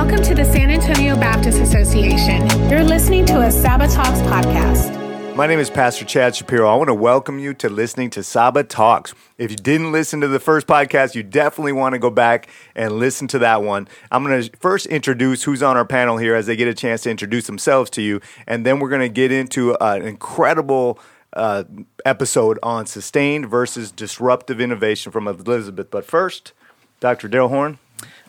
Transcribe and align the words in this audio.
Welcome 0.00 0.22
to 0.22 0.34
the 0.34 0.46
San 0.46 0.70
Antonio 0.70 1.14
Baptist 1.14 1.60
Association. 1.60 2.48
You're 2.70 2.82
listening 2.82 3.26
to 3.26 3.42
a 3.42 3.50
Saba 3.50 3.86
Talks 3.86 4.20
podcast. 4.20 5.36
My 5.36 5.46
name 5.46 5.58
is 5.58 5.68
Pastor 5.68 6.06
Chad 6.06 6.34
Shapiro. 6.34 6.66
I 6.66 6.74
want 6.74 6.88
to 6.88 6.94
welcome 6.94 7.38
you 7.38 7.52
to 7.52 7.68
listening 7.68 8.08
to 8.10 8.22
Saba 8.22 8.64
Talks. 8.64 9.12
If 9.36 9.50
you 9.50 9.58
didn't 9.58 9.92
listen 9.92 10.22
to 10.22 10.26
the 10.28 10.40
first 10.40 10.66
podcast, 10.66 11.14
you 11.14 11.22
definitely 11.22 11.72
want 11.72 11.92
to 11.92 11.98
go 11.98 12.08
back 12.08 12.48
and 12.74 12.94
listen 12.94 13.28
to 13.28 13.38
that 13.40 13.62
one. 13.62 13.88
I'm 14.10 14.24
going 14.24 14.42
to 14.42 14.56
first 14.56 14.86
introduce 14.86 15.42
who's 15.42 15.62
on 15.62 15.76
our 15.76 15.84
panel 15.84 16.16
here 16.16 16.34
as 16.34 16.46
they 16.46 16.56
get 16.56 16.66
a 16.66 16.74
chance 16.74 17.02
to 17.02 17.10
introduce 17.10 17.46
themselves 17.46 17.90
to 17.90 18.02
you, 18.02 18.22
and 18.46 18.64
then 18.64 18.80
we're 18.80 18.88
going 18.88 19.02
to 19.02 19.10
get 19.10 19.30
into 19.30 19.76
an 19.82 20.00
incredible 20.00 20.98
uh, 21.34 21.64
episode 22.06 22.58
on 22.62 22.86
sustained 22.86 23.50
versus 23.50 23.92
disruptive 23.92 24.62
innovation 24.62 25.12
from 25.12 25.28
Elizabeth. 25.28 25.90
But 25.90 26.06
first, 26.06 26.54
Dr. 27.00 27.28
Daryl 27.28 27.50
Horn. 27.50 27.78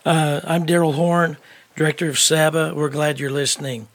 Uh, 0.05 0.41
I'm 0.43 0.65
Daryl 0.65 0.95
Horn, 0.95 1.37
Director 1.81 2.09
of 2.09 2.19
SABA. 2.19 2.75
We're 2.75 2.89
glad 2.89 3.19
you're 3.19 3.31
listening. 3.31 3.87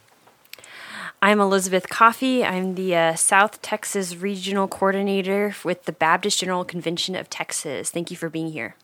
I'm 1.23 1.39
Elizabeth 1.39 1.89
Coffey. 1.89 2.45
I'm 2.45 2.75
the 2.75 2.97
uh, 2.97 3.15
South 3.15 3.63
Texas 3.63 4.17
Regional 4.17 4.67
Coordinator 4.67 5.55
with 5.63 5.85
the 5.85 5.93
Baptist 5.93 6.41
General 6.41 6.65
Convention 6.65 7.15
of 7.15 7.31
Texas. 7.31 7.91
Thank 7.91 8.11
you 8.11 8.17
for 8.17 8.29
being 8.29 8.51
here. 8.51 8.75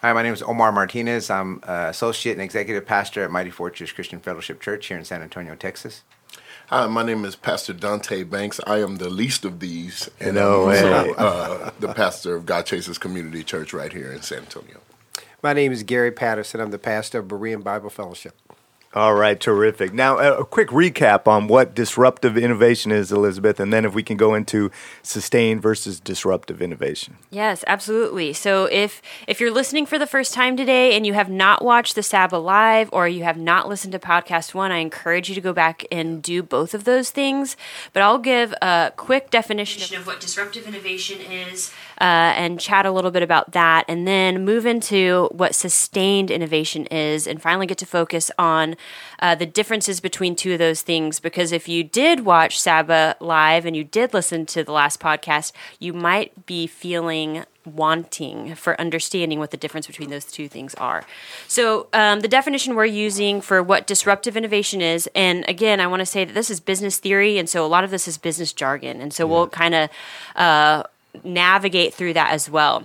Hi, 0.00 0.12
my 0.12 0.22
name 0.22 0.32
is 0.32 0.44
Omar 0.44 0.70
Martinez. 0.70 1.28
I'm 1.28 1.60
uh, 1.66 1.88
Associate 1.90 2.34
and 2.34 2.40
Executive 2.40 2.86
Pastor 2.86 3.24
at 3.24 3.32
Mighty 3.32 3.50
Fortress 3.50 3.90
Christian 3.90 4.20
Fellowship 4.20 4.60
Church 4.60 4.86
here 4.86 4.96
in 4.96 5.04
San 5.04 5.22
Antonio, 5.22 5.56
Texas. 5.56 6.02
Hi, 6.68 6.86
my 6.86 7.02
name 7.02 7.24
is 7.24 7.34
Pastor 7.34 7.72
Dante 7.72 8.22
Banks. 8.22 8.60
I 8.64 8.80
am 8.80 8.98
the 8.98 9.10
least 9.10 9.44
of 9.44 9.58
these, 9.58 10.08
and 10.20 10.36
no 10.36 10.70
I'm 10.70 10.86
also 10.86 11.14
uh, 11.14 11.70
the 11.80 11.92
pastor 11.94 12.36
of 12.36 12.46
God 12.46 12.64
Chases 12.64 12.96
Community 12.96 13.42
Church 13.42 13.72
right 13.72 13.92
here 13.92 14.12
in 14.12 14.22
San 14.22 14.42
Antonio. 14.42 14.78
My 15.42 15.54
name 15.54 15.72
is 15.72 15.82
Gary 15.82 16.12
Patterson. 16.12 16.60
I'm 16.60 16.70
the 16.70 16.78
pastor 16.78 17.20
of 17.20 17.26
Berean 17.28 17.64
Bible 17.64 17.88
Fellowship. 17.88 18.34
All 18.92 19.14
right, 19.14 19.38
terrific. 19.38 19.94
Now, 19.94 20.18
a 20.18 20.44
quick 20.44 20.70
recap 20.70 21.28
on 21.28 21.46
what 21.46 21.76
disruptive 21.76 22.36
innovation 22.36 22.90
is, 22.90 23.12
Elizabeth, 23.12 23.60
and 23.60 23.72
then 23.72 23.84
if 23.84 23.94
we 23.94 24.02
can 24.02 24.16
go 24.16 24.34
into 24.34 24.72
sustained 25.00 25.62
versus 25.62 26.00
disruptive 26.00 26.60
innovation. 26.60 27.16
Yes, 27.30 27.62
absolutely. 27.68 28.32
So, 28.32 28.64
if 28.64 29.00
if 29.28 29.38
you're 29.38 29.52
listening 29.52 29.86
for 29.86 29.96
the 29.96 30.08
first 30.08 30.34
time 30.34 30.56
today 30.56 30.96
and 30.96 31.06
you 31.06 31.12
have 31.12 31.30
not 31.30 31.64
watched 31.64 31.94
the 31.94 32.02
Saba 32.02 32.34
live 32.34 32.90
or 32.92 33.06
you 33.06 33.22
have 33.22 33.38
not 33.38 33.68
listened 33.68 33.92
to 33.92 34.00
podcast 34.00 34.54
one, 34.54 34.72
I 34.72 34.78
encourage 34.78 35.28
you 35.28 35.36
to 35.36 35.40
go 35.40 35.52
back 35.52 35.86
and 35.92 36.20
do 36.20 36.42
both 36.42 36.74
of 36.74 36.82
those 36.82 37.10
things. 37.10 37.56
But 37.92 38.02
I'll 38.02 38.18
give 38.18 38.52
a 38.60 38.92
quick 38.96 39.30
definition 39.30 39.96
of 39.96 40.04
what 40.04 40.18
disruptive 40.18 40.66
innovation 40.66 41.20
is 41.20 41.72
uh, 42.00 42.32
and 42.36 42.58
chat 42.58 42.86
a 42.86 42.90
little 42.90 43.10
bit 43.10 43.22
about 43.22 43.52
that, 43.52 43.84
and 43.88 44.06
then 44.06 44.44
move 44.44 44.66
into 44.66 45.28
what 45.32 45.54
sustained 45.54 46.30
innovation 46.30 46.86
is, 46.86 47.26
and 47.26 47.42
finally 47.42 47.66
get 47.66 47.78
to 47.78 47.86
focus 47.86 48.30
on 48.38 48.76
uh, 49.20 49.34
the 49.34 49.46
differences 49.46 50.00
between 50.00 50.34
two 50.34 50.54
of 50.54 50.58
those 50.58 50.82
things. 50.82 51.20
Because 51.20 51.52
if 51.52 51.68
you 51.68 51.84
did 51.84 52.24
watch 52.24 52.60
Saba 52.60 53.16
live 53.20 53.66
and 53.66 53.76
you 53.76 53.84
did 53.84 54.14
listen 54.14 54.46
to 54.46 54.64
the 54.64 54.72
last 54.72 55.00
podcast, 55.00 55.52
you 55.78 55.92
might 55.92 56.46
be 56.46 56.66
feeling 56.66 57.44
wanting 57.64 58.54
for 58.54 58.80
understanding 58.80 59.38
what 59.38 59.50
the 59.50 59.56
difference 59.56 59.86
between 59.86 60.10
those 60.10 60.24
two 60.24 60.48
things 60.48 60.74
are. 60.76 61.04
So, 61.46 61.88
um, 61.92 62.20
the 62.20 62.28
definition 62.28 62.74
we're 62.74 62.86
using 62.86 63.40
for 63.40 63.62
what 63.62 63.86
disruptive 63.86 64.36
innovation 64.36 64.80
is, 64.80 65.08
and 65.14 65.44
again, 65.48 65.80
I 65.80 65.86
want 65.86 66.00
to 66.00 66.06
say 66.06 66.24
that 66.24 66.32
this 66.32 66.50
is 66.50 66.60
business 66.60 66.98
theory, 66.98 67.38
and 67.38 67.48
so 67.48 67.64
a 67.64 67.68
lot 67.68 67.84
of 67.84 67.90
this 67.90 68.08
is 68.08 68.18
business 68.18 68.52
jargon, 68.52 69.00
and 69.00 69.12
so 69.12 69.26
yeah. 69.26 69.32
we'll 69.32 69.48
kind 69.48 69.74
of 69.74 69.90
uh, 70.36 70.84
navigate 71.24 71.94
through 71.94 72.14
that 72.14 72.32
as 72.32 72.50
well. 72.50 72.84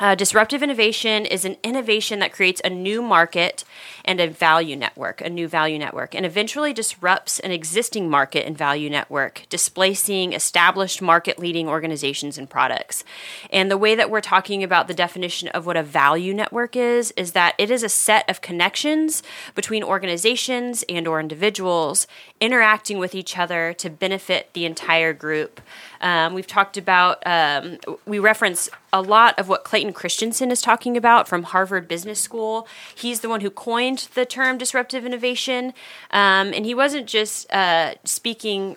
Uh, 0.00 0.14
disruptive 0.14 0.62
innovation 0.62 1.26
is 1.26 1.44
an 1.44 1.56
innovation 1.62 2.18
that 2.18 2.32
creates 2.32 2.62
a 2.64 2.70
new 2.70 3.02
market 3.02 3.62
and 4.06 4.20
a 4.20 4.28
value 4.28 4.74
network, 4.74 5.20
a 5.20 5.28
new 5.28 5.46
value 5.46 5.78
network, 5.78 6.14
and 6.14 6.24
eventually 6.24 6.72
disrupts 6.72 7.38
an 7.40 7.50
existing 7.50 8.08
market 8.08 8.46
and 8.46 8.56
value 8.56 8.88
network, 8.88 9.44
displacing 9.50 10.32
established 10.32 11.02
market 11.02 11.38
leading 11.38 11.68
organizations 11.68 12.38
and 12.38 12.48
products. 12.48 13.04
And 13.50 13.70
the 13.70 13.76
way 13.76 13.94
that 13.94 14.08
we're 14.08 14.22
talking 14.22 14.64
about 14.64 14.88
the 14.88 14.94
definition 14.94 15.48
of 15.48 15.66
what 15.66 15.76
a 15.76 15.82
value 15.82 16.32
network 16.32 16.74
is, 16.74 17.10
is 17.12 17.32
that 17.32 17.54
it 17.58 17.70
is 17.70 17.82
a 17.82 17.88
set 17.90 18.28
of 18.30 18.40
connections 18.40 19.22
between 19.54 19.84
organizations 19.84 20.84
and 20.88 21.06
or 21.06 21.20
individuals 21.20 22.06
interacting 22.42 22.98
with 22.98 23.14
each 23.14 23.38
other 23.38 23.72
to 23.72 23.88
benefit 23.88 24.52
the 24.52 24.64
entire 24.64 25.12
group. 25.12 25.60
Um, 26.00 26.34
we've 26.34 26.46
talked 26.46 26.76
about, 26.76 27.22
um, 27.24 27.78
we 28.04 28.18
reference 28.18 28.68
a 28.92 29.00
lot 29.00 29.38
of 29.38 29.48
what 29.48 29.62
Clayton 29.62 29.92
Christensen 29.92 30.50
is 30.50 30.60
talking 30.60 30.96
about 30.96 31.28
from 31.28 31.44
Harvard 31.44 31.86
Business 31.86 32.18
School. 32.20 32.66
He's 32.92 33.20
the 33.20 33.28
one 33.28 33.42
who 33.42 33.50
coined 33.50 34.08
the 34.14 34.26
term 34.26 34.58
disruptive 34.58 35.06
innovation, 35.06 35.72
um, 36.10 36.52
and 36.52 36.66
he 36.66 36.74
wasn't 36.74 37.06
just 37.06 37.50
uh, 37.52 37.94
speaking 38.02 38.76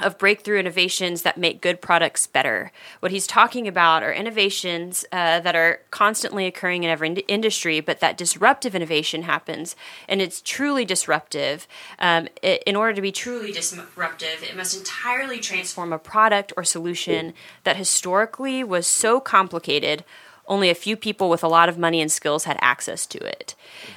of 0.00 0.18
breakthrough 0.18 0.58
innovations 0.58 1.22
that 1.22 1.38
make 1.38 1.60
good 1.60 1.80
products 1.80 2.26
better. 2.26 2.72
What 3.00 3.12
he's 3.12 3.26
talking 3.26 3.66
about 3.68 4.02
are 4.02 4.12
innovations 4.12 5.04
uh, 5.12 5.40
that 5.40 5.54
are 5.54 5.80
constantly 5.90 6.46
occurring 6.46 6.84
in 6.84 6.90
every 6.90 7.08
ind- 7.08 7.22
industry, 7.28 7.80
but 7.80 8.00
that 8.00 8.16
disruptive 8.16 8.74
innovation 8.74 9.22
happens, 9.22 9.76
and 10.08 10.20
it's 10.20 10.40
truly 10.42 10.84
disruptive. 10.84 11.66
Um, 11.98 12.28
it, 12.42 12.62
in 12.66 12.76
order 12.76 12.94
to 12.94 13.02
be 13.02 13.12
truly 13.12 13.52
disruptive, 13.52 14.42
it 14.42 14.56
must 14.56 14.76
entirely 14.76 15.38
transform 15.38 15.92
a 15.92 15.98
product 15.98 16.52
or 16.56 16.64
solution 16.64 17.34
that 17.64 17.76
historically 17.76 18.62
was 18.64 18.86
so 18.86 19.20
complicated 19.20 20.04
only 20.48 20.70
a 20.70 20.74
few 20.74 20.96
people 20.96 21.28
with 21.28 21.42
a 21.42 21.48
lot 21.48 21.68
of 21.68 21.78
money 21.78 22.00
and 22.00 22.10
skills 22.10 22.44
had 22.44 22.58
access 22.60 23.06
to 23.06 23.18
it. 23.18 23.54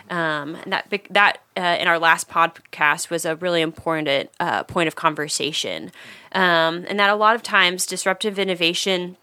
Um, 0.09 0.55
and 0.55 0.73
that 0.73 0.93
that 1.09 1.41
uh, 1.55 1.77
in 1.79 1.87
our 1.87 1.99
last 1.99 2.29
podcast 2.29 3.09
was 3.09 3.25
a 3.25 3.35
really 3.35 3.61
important 3.61 4.29
uh, 4.39 4.63
point 4.63 4.87
of 4.87 4.95
conversation, 4.95 5.91
um, 6.33 6.85
and 6.87 6.99
that 6.99 7.09
a 7.09 7.15
lot 7.15 7.35
of 7.35 7.43
times 7.43 7.85
disruptive 7.85 8.39
innovation 8.39 9.17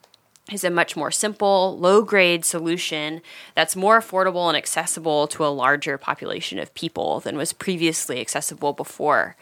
is 0.53 0.63
a 0.63 0.71
much 0.71 0.97
more 0.97 1.11
simple, 1.11 1.77
low 1.79 2.03
grade 2.03 2.45
solution 2.45 3.21
that's 3.55 3.75
more 3.75 4.01
affordable 4.01 4.49
and 4.49 4.57
accessible 4.57 5.27
to 5.27 5.45
a 5.45 5.49
larger 5.49 5.99
population 5.99 6.59
of 6.59 6.73
people 6.75 7.21
than 7.21 7.37
was 7.37 7.53
previously 7.53 8.21
accessible 8.21 8.73
before. 8.73 9.37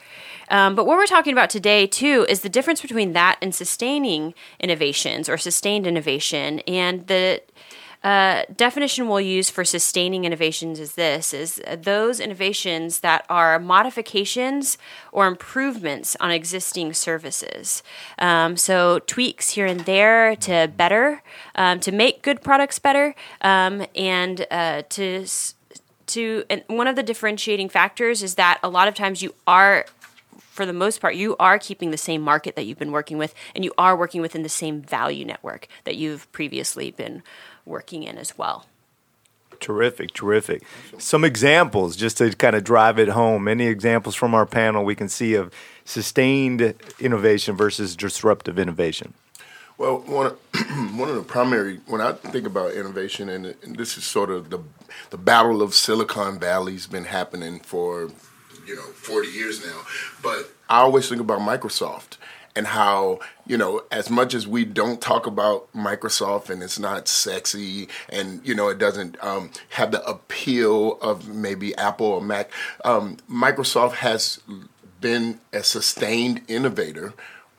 Um, 0.48 0.74
but 0.74 0.86
what 0.86 0.96
we're 0.96 1.06
talking 1.06 1.32
about 1.32 1.50
today, 1.50 1.86
too, 1.86 2.24
is 2.28 2.40
the 2.40 2.48
difference 2.48 2.80
between 2.80 3.12
that 3.12 3.38
and 3.42 3.54
sustaining 3.54 4.34
innovations 4.58 5.28
or 5.28 5.36
sustained 5.36 5.86
innovation. 5.86 6.60
And 6.60 7.06
the 7.06 7.42
uh, 8.04 8.44
definition 8.54 9.08
we'll 9.08 9.20
use 9.20 9.48
for 9.48 9.64
sustaining 9.64 10.26
innovations 10.26 10.78
is 10.78 10.94
this 10.94 11.32
is 11.32 11.60
those 11.78 12.20
innovations 12.20 13.00
that 13.00 13.24
are 13.30 13.58
modifications 13.58 14.76
or 15.10 15.26
improvements 15.26 16.14
on 16.20 16.30
existing 16.30 16.92
services. 16.92 17.82
Um, 18.18 18.58
so 18.58 18.98
tweaks 19.00 19.50
here 19.50 19.64
and 19.64 19.80
there 19.80 20.36
to 20.36 20.70
better 20.76 21.22
um, 21.54 21.80
to 21.80 21.90
make 21.90 22.20
good 22.20 22.42
products 22.42 22.78
better 22.78 23.14
um, 23.40 23.86
and 23.96 24.46
uh, 24.50 24.82
to 24.90 25.26
to 26.06 26.44
and 26.50 26.62
one 26.66 26.86
of 26.86 26.96
the 26.96 27.02
differentiating 27.02 27.70
factors 27.70 28.22
is 28.22 28.34
that 28.34 28.60
a 28.62 28.68
lot 28.68 28.86
of 28.86 28.94
times 28.94 29.22
you 29.22 29.34
are 29.46 29.86
for 30.54 30.64
the 30.64 30.72
most 30.72 31.00
part, 31.00 31.16
you 31.16 31.34
are 31.40 31.58
keeping 31.58 31.90
the 31.90 31.96
same 31.96 32.22
market 32.22 32.54
that 32.54 32.64
you've 32.64 32.78
been 32.78 32.92
working 32.92 33.18
with, 33.18 33.34
and 33.56 33.64
you 33.64 33.72
are 33.76 33.96
working 33.96 34.20
within 34.20 34.44
the 34.44 34.48
same 34.48 34.80
value 34.80 35.24
network 35.24 35.66
that 35.82 35.96
you've 35.96 36.30
previously 36.30 36.92
been 36.92 37.24
working 37.64 38.02
in 38.02 38.18
as 38.18 38.36
well. 38.36 38.66
Terrific, 39.60 40.12
terrific. 40.12 40.62
Some 40.98 41.24
examples 41.24 41.96
just 41.96 42.18
to 42.18 42.30
kind 42.34 42.56
of 42.56 42.64
drive 42.64 42.98
it 42.98 43.08
home. 43.08 43.48
Any 43.48 43.66
examples 43.66 44.14
from 44.14 44.34
our 44.34 44.46
panel 44.46 44.84
we 44.84 44.94
can 44.94 45.08
see 45.08 45.34
of 45.34 45.52
sustained 45.84 46.74
innovation 47.00 47.56
versus 47.56 47.96
disruptive 47.96 48.58
innovation? 48.58 49.14
Well, 49.76 49.98
one 50.00 50.26
of, 50.26 50.38
one 50.98 51.08
of 51.08 51.16
the 51.16 51.22
primary 51.22 51.80
when 51.86 52.00
I 52.00 52.12
think 52.12 52.46
about 52.46 52.72
innovation, 52.72 53.28
and, 53.28 53.54
and 53.62 53.76
this 53.76 53.98
is 53.98 54.04
sort 54.04 54.30
of 54.30 54.50
the 54.50 54.60
the 55.10 55.18
battle 55.18 55.62
of 55.62 55.74
Silicon 55.74 56.38
Valley's 56.38 56.86
been 56.86 57.04
happening 57.04 57.58
for 57.60 58.10
you 58.66 58.76
know 58.76 58.82
40 58.82 59.28
years 59.28 59.64
now, 59.64 59.80
but 60.22 60.50
I 60.68 60.80
always 60.80 61.08
think 61.08 61.20
about 61.20 61.40
Microsoft 61.40 62.18
and 62.56 62.66
how 62.68 63.18
you 63.46 63.56
know 63.56 63.82
as 63.90 64.10
much 64.10 64.34
as 64.34 64.46
we 64.46 64.64
don't 64.64 65.00
talk 65.00 65.26
about 65.26 65.72
microsoft 65.72 66.50
and 66.50 66.62
it's 66.62 66.78
not 66.78 67.08
sexy 67.08 67.88
and 68.08 68.46
you 68.46 68.54
know 68.54 68.68
it 68.68 68.78
doesn't 68.78 69.16
um, 69.22 69.50
have 69.70 69.90
the 69.90 70.04
appeal 70.06 70.98
of 71.00 71.28
maybe 71.28 71.74
apple 71.76 72.06
or 72.06 72.20
mac 72.20 72.50
um, 72.84 73.16
microsoft 73.30 73.94
has 73.94 74.40
been 75.00 75.40
a 75.52 75.62
sustained 75.62 76.40
innovator 76.48 77.12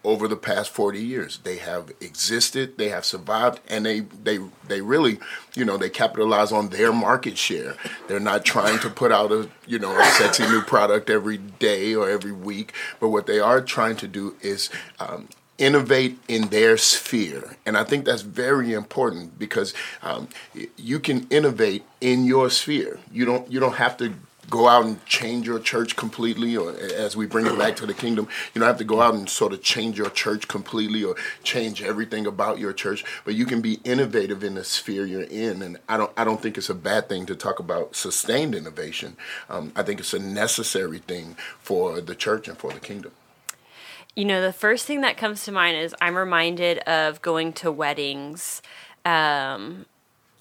over 0.06 0.28
the 0.28 0.36
past 0.36 0.70
40 0.70 1.04
years. 1.04 1.40
They 1.40 1.58
have 1.58 1.92
existed, 2.00 2.78
they 2.78 2.90
have 2.90 3.04
survived, 3.04 3.60
and 3.68 3.86
they, 3.86 4.02
they, 4.02 4.40
they 4.68 4.82
really, 4.82 5.20
you 5.56 5.66
know, 5.66 5.78
they 5.78 5.90
capitalize 5.90 6.52
on 6.52 6.70
their 6.70 6.94
market 6.94 7.38
share. 7.38 7.76
They're 8.08 8.20
not 8.20 8.46
trying 8.46 8.80
to 8.80 8.90
put 8.90 9.12
out 9.12 9.32
a, 9.32 9.50
you 9.68 9.80
know, 9.80 9.98
a 10.00 10.06
sexy 10.06 10.44
new 10.48 10.62
product 10.62 11.10
every 11.10 11.38
day 11.38 11.96
or 11.96 12.10
every 12.10 12.32
week, 12.32 12.74
but 13.00 13.10
what 13.10 13.28
they 13.28 13.40
are 13.40 13.62
trying 13.62 13.98
to 13.98 14.08
do 14.08 14.36
is 14.42 14.70
um, 15.00 15.28
innovate 15.58 16.20
in 16.28 16.50
their 16.50 16.76
sphere 16.76 17.56
and 17.66 17.78
i 17.78 17.84
think 17.84 18.04
that's 18.04 18.24
very 18.24 18.74
important 18.74 19.40
because 19.40 19.74
um, 20.04 20.28
you 20.76 21.00
can 21.00 21.26
innovate 21.30 21.86
in 22.02 22.26
your 22.26 22.50
sphere 22.50 23.00
you 23.10 23.24
don't 23.24 23.50
you 23.50 23.58
don't 23.58 23.76
have 23.76 23.96
to 23.96 24.14
go 24.50 24.68
out 24.68 24.86
and 24.86 25.04
change 25.06 25.48
your 25.48 25.60
church 25.60 25.96
completely, 25.96 26.56
or 26.56 26.72
as 26.72 27.16
we 27.16 27.26
bring 27.26 27.46
it 27.46 27.58
back 27.58 27.76
to 27.78 27.86
the 27.86 27.94
kingdom, 27.94 28.28
you 28.54 28.60
don't 28.60 28.68
have 28.68 28.78
to 28.78 28.84
go 28.84 29.02
out 29.02 29.14
and 29.14 29.30
sort 29.30 29.54
of 29.54 29.62
change 29.62 29.98
your 29.98 30.10
church 30.10 30.48
completely 30.48 31.04
or 31.04 31.16
change 31.44 31.82
everything 31.82 32.26
about 32.26 32.60
your 32.60 32.74
church. 32.74 33.04
But 33.24 33.36
you 33.36 33.46
can 33.46 33.62
be 33.62 33.80
innovative 33.84 34.44
in 34.44 34.56
the 34.56 34.64
sphere 34.64 35.06
you're 35.06 35.24
in, 35.24 35.62
and 35.62 35.78
I 35.90 35.98
don't 35.98 36.12
I 36.18 36.24
don't 36.24 36.42
think 36.42 36.58
it's 36.58 36.70
a 36.70 36.76
bad 36.76 37.10
thing 37.10 37.26
to 37.28 37.36
talk 37.36 37.60
about 37.60 37.96
sustained 37.96 38.56
innovation. 38.56 39.18
Um, 39.50 39.72
I 39.76 39.84
think 39.84 40.00
it's 40.00 40.14
a 40.14 40.20
necessary 40.20 41.00
thing 41.00 41.36
for 41.60 42.02
the 42.02 42.16
church 42.16 42.48
and 42.48 42.58
for 42.58 42.72
the 42.72 42.80
kingdom. 42.80 43.12
You 44.16 44.24
know, 44.24 44.42
the 44.42 44.54
first 44.54 44.86
thing 44.86 45.02
that 45.02 45.18
comes 45.18 45.44
to 45.44 45.52
mind 45.52 45.76
is 45.76 45.94
I'm 46.00 46.16
reminded 46.16 46.80
of 46.80 47.22
going 47.22 47.52
to 47.54 47.72
weddings 47.72 48.62
um, 49.04 49.86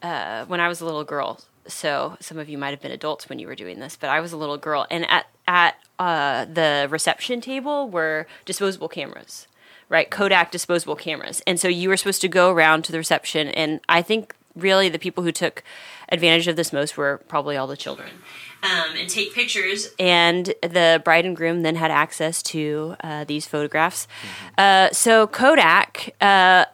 uh, 0.00 0.44
when 0.44 0.60
I 0.60 0.68
was 0.68 0.80
a 0.80 0.84
little 0.84 1.02
girl. 1.02 1.40
So 1.66 2.16
some 2.20 2.38
of 2.38 2.48
you 2.48 2.58
might 2.58 2.70
have 2.70 2.80
been 2.80 2.92
adults 2.92 3.28
when 3.28 3.38
you 3.38 3.46
were 3.46 3.54
doing 3.54 3.80
this, 3.80 3.96
but 3.96 4.10
I 4.10 4.20
was 4.20 4.32
a 4.32 4.36
little 4.36 4.58
girl, 4.58 4.86
and 4.90 5.08
at 5.10 5.26
at 5.46 5.76
uh, 5.98 6.44
the 6.46 6.86
reception 6.90 7.40
table 7.40 7.88
were 7.88 8.26
disposable 8.44 8.88
cameras, 8.88 9.46
right? 9.88 10.10
Kodak 10.10 10.50
disposable 10.50 10.96
cameras, 10.96 11.42
and 11.46 11.58
so 11.58 11.68
you 11.68 11.88
were 11.88 11.96
supposed 11.96 12.20
to 12.20 12.28
go 12.28 12.50
around 12.50 12.84
to 12.84 12.92
the 12.92 12.98
reception, 12.98 13.48
and 13.48 13.80
I 13.88 14.02
think 14.02 14.34
really 14.54 14.88
the 14.88 14.98
people 14.98 15.24
who 15.24 15.32
took 15.32 15.62
advantage 16.10 16.48
of 16.48 16.56
this 16.56 16.72
most 16.72 16.96
were 16.96 17.20
probably 17.28 17.56
all 17.56 17.66
the 17.66 17.76
children. 17.76 18.10
Um, 18.62 18.96
and 18.96 19.10
take 19.10 19.34
pictures, 19.34 19.88
and 19.98 20.46
the 20.62 21.02
bride 21.04 21.26
and 21.26 21.36
groom 21.36 21.62
then 21.62 21.76
had 21.76 21.90
access 21.90 22.42
to 22.44 22.96
uh, 23.02 23.24
these 23.24 23.46
photographs. 23.46 24.06
Uh, 24.56 24.90
so 24.90 25.26
Kodak, 25.26 26.14
uh, 26.20 26.64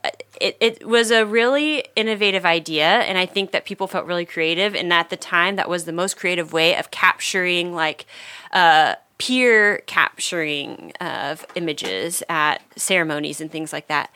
it, 0.40 0.56
it 0.60 0.86
was 0.86 1.10
a 1.10 1.24
really 1.24 1.84
innovative 1.94 2.44
idea, 2.44 2.86
and 3.00 3.18
I 3.18 3.26
think 3.26 3.52
that 3.52 3.64
people 3.64 3.86
felt 3.86 4.06
really 4.06 4.26
creative. 4.26 4.74
And 4.74 4.92
at 4.92 5.10
the 5.10 5.16
time, 5.16 5.56
that 5.56 5.68
was 5.68 5.84
the 5.84 5.92
most 5.92 6.16
creative 6.16 6.52
way 6.52 6.74
of 6.76 6.90
capturing 6.90 7.74
like 7.74 8.06
uh, 8.52 8.94
peer 9.18 9.78
capturing 9.86 10.92
of 11.00 11.44
images 11.54 12.22
at 12.28 12.62
ceremonies 12.76 13.40
and 13.40 13.50
things 13.50 13.72
like 13.72 13.86
that. 13.88 14.10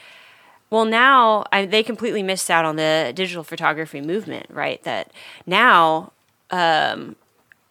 Well, 0.70 0.86
now 0.86 1.44
I, 1.52 1.66
they 1.66 1.82
completely 1.82 2.22
missed 2.22 2.50
out 2.50 2.64
on 2.64 2.76
the 2.76 3.12
digital 3.14 3.44
photography 3.44 4.00
movement, 4.00 4.46
right? 4.48 4.82
That 4.82 5.12
now 5.46 6.12
um, 6.50 7.16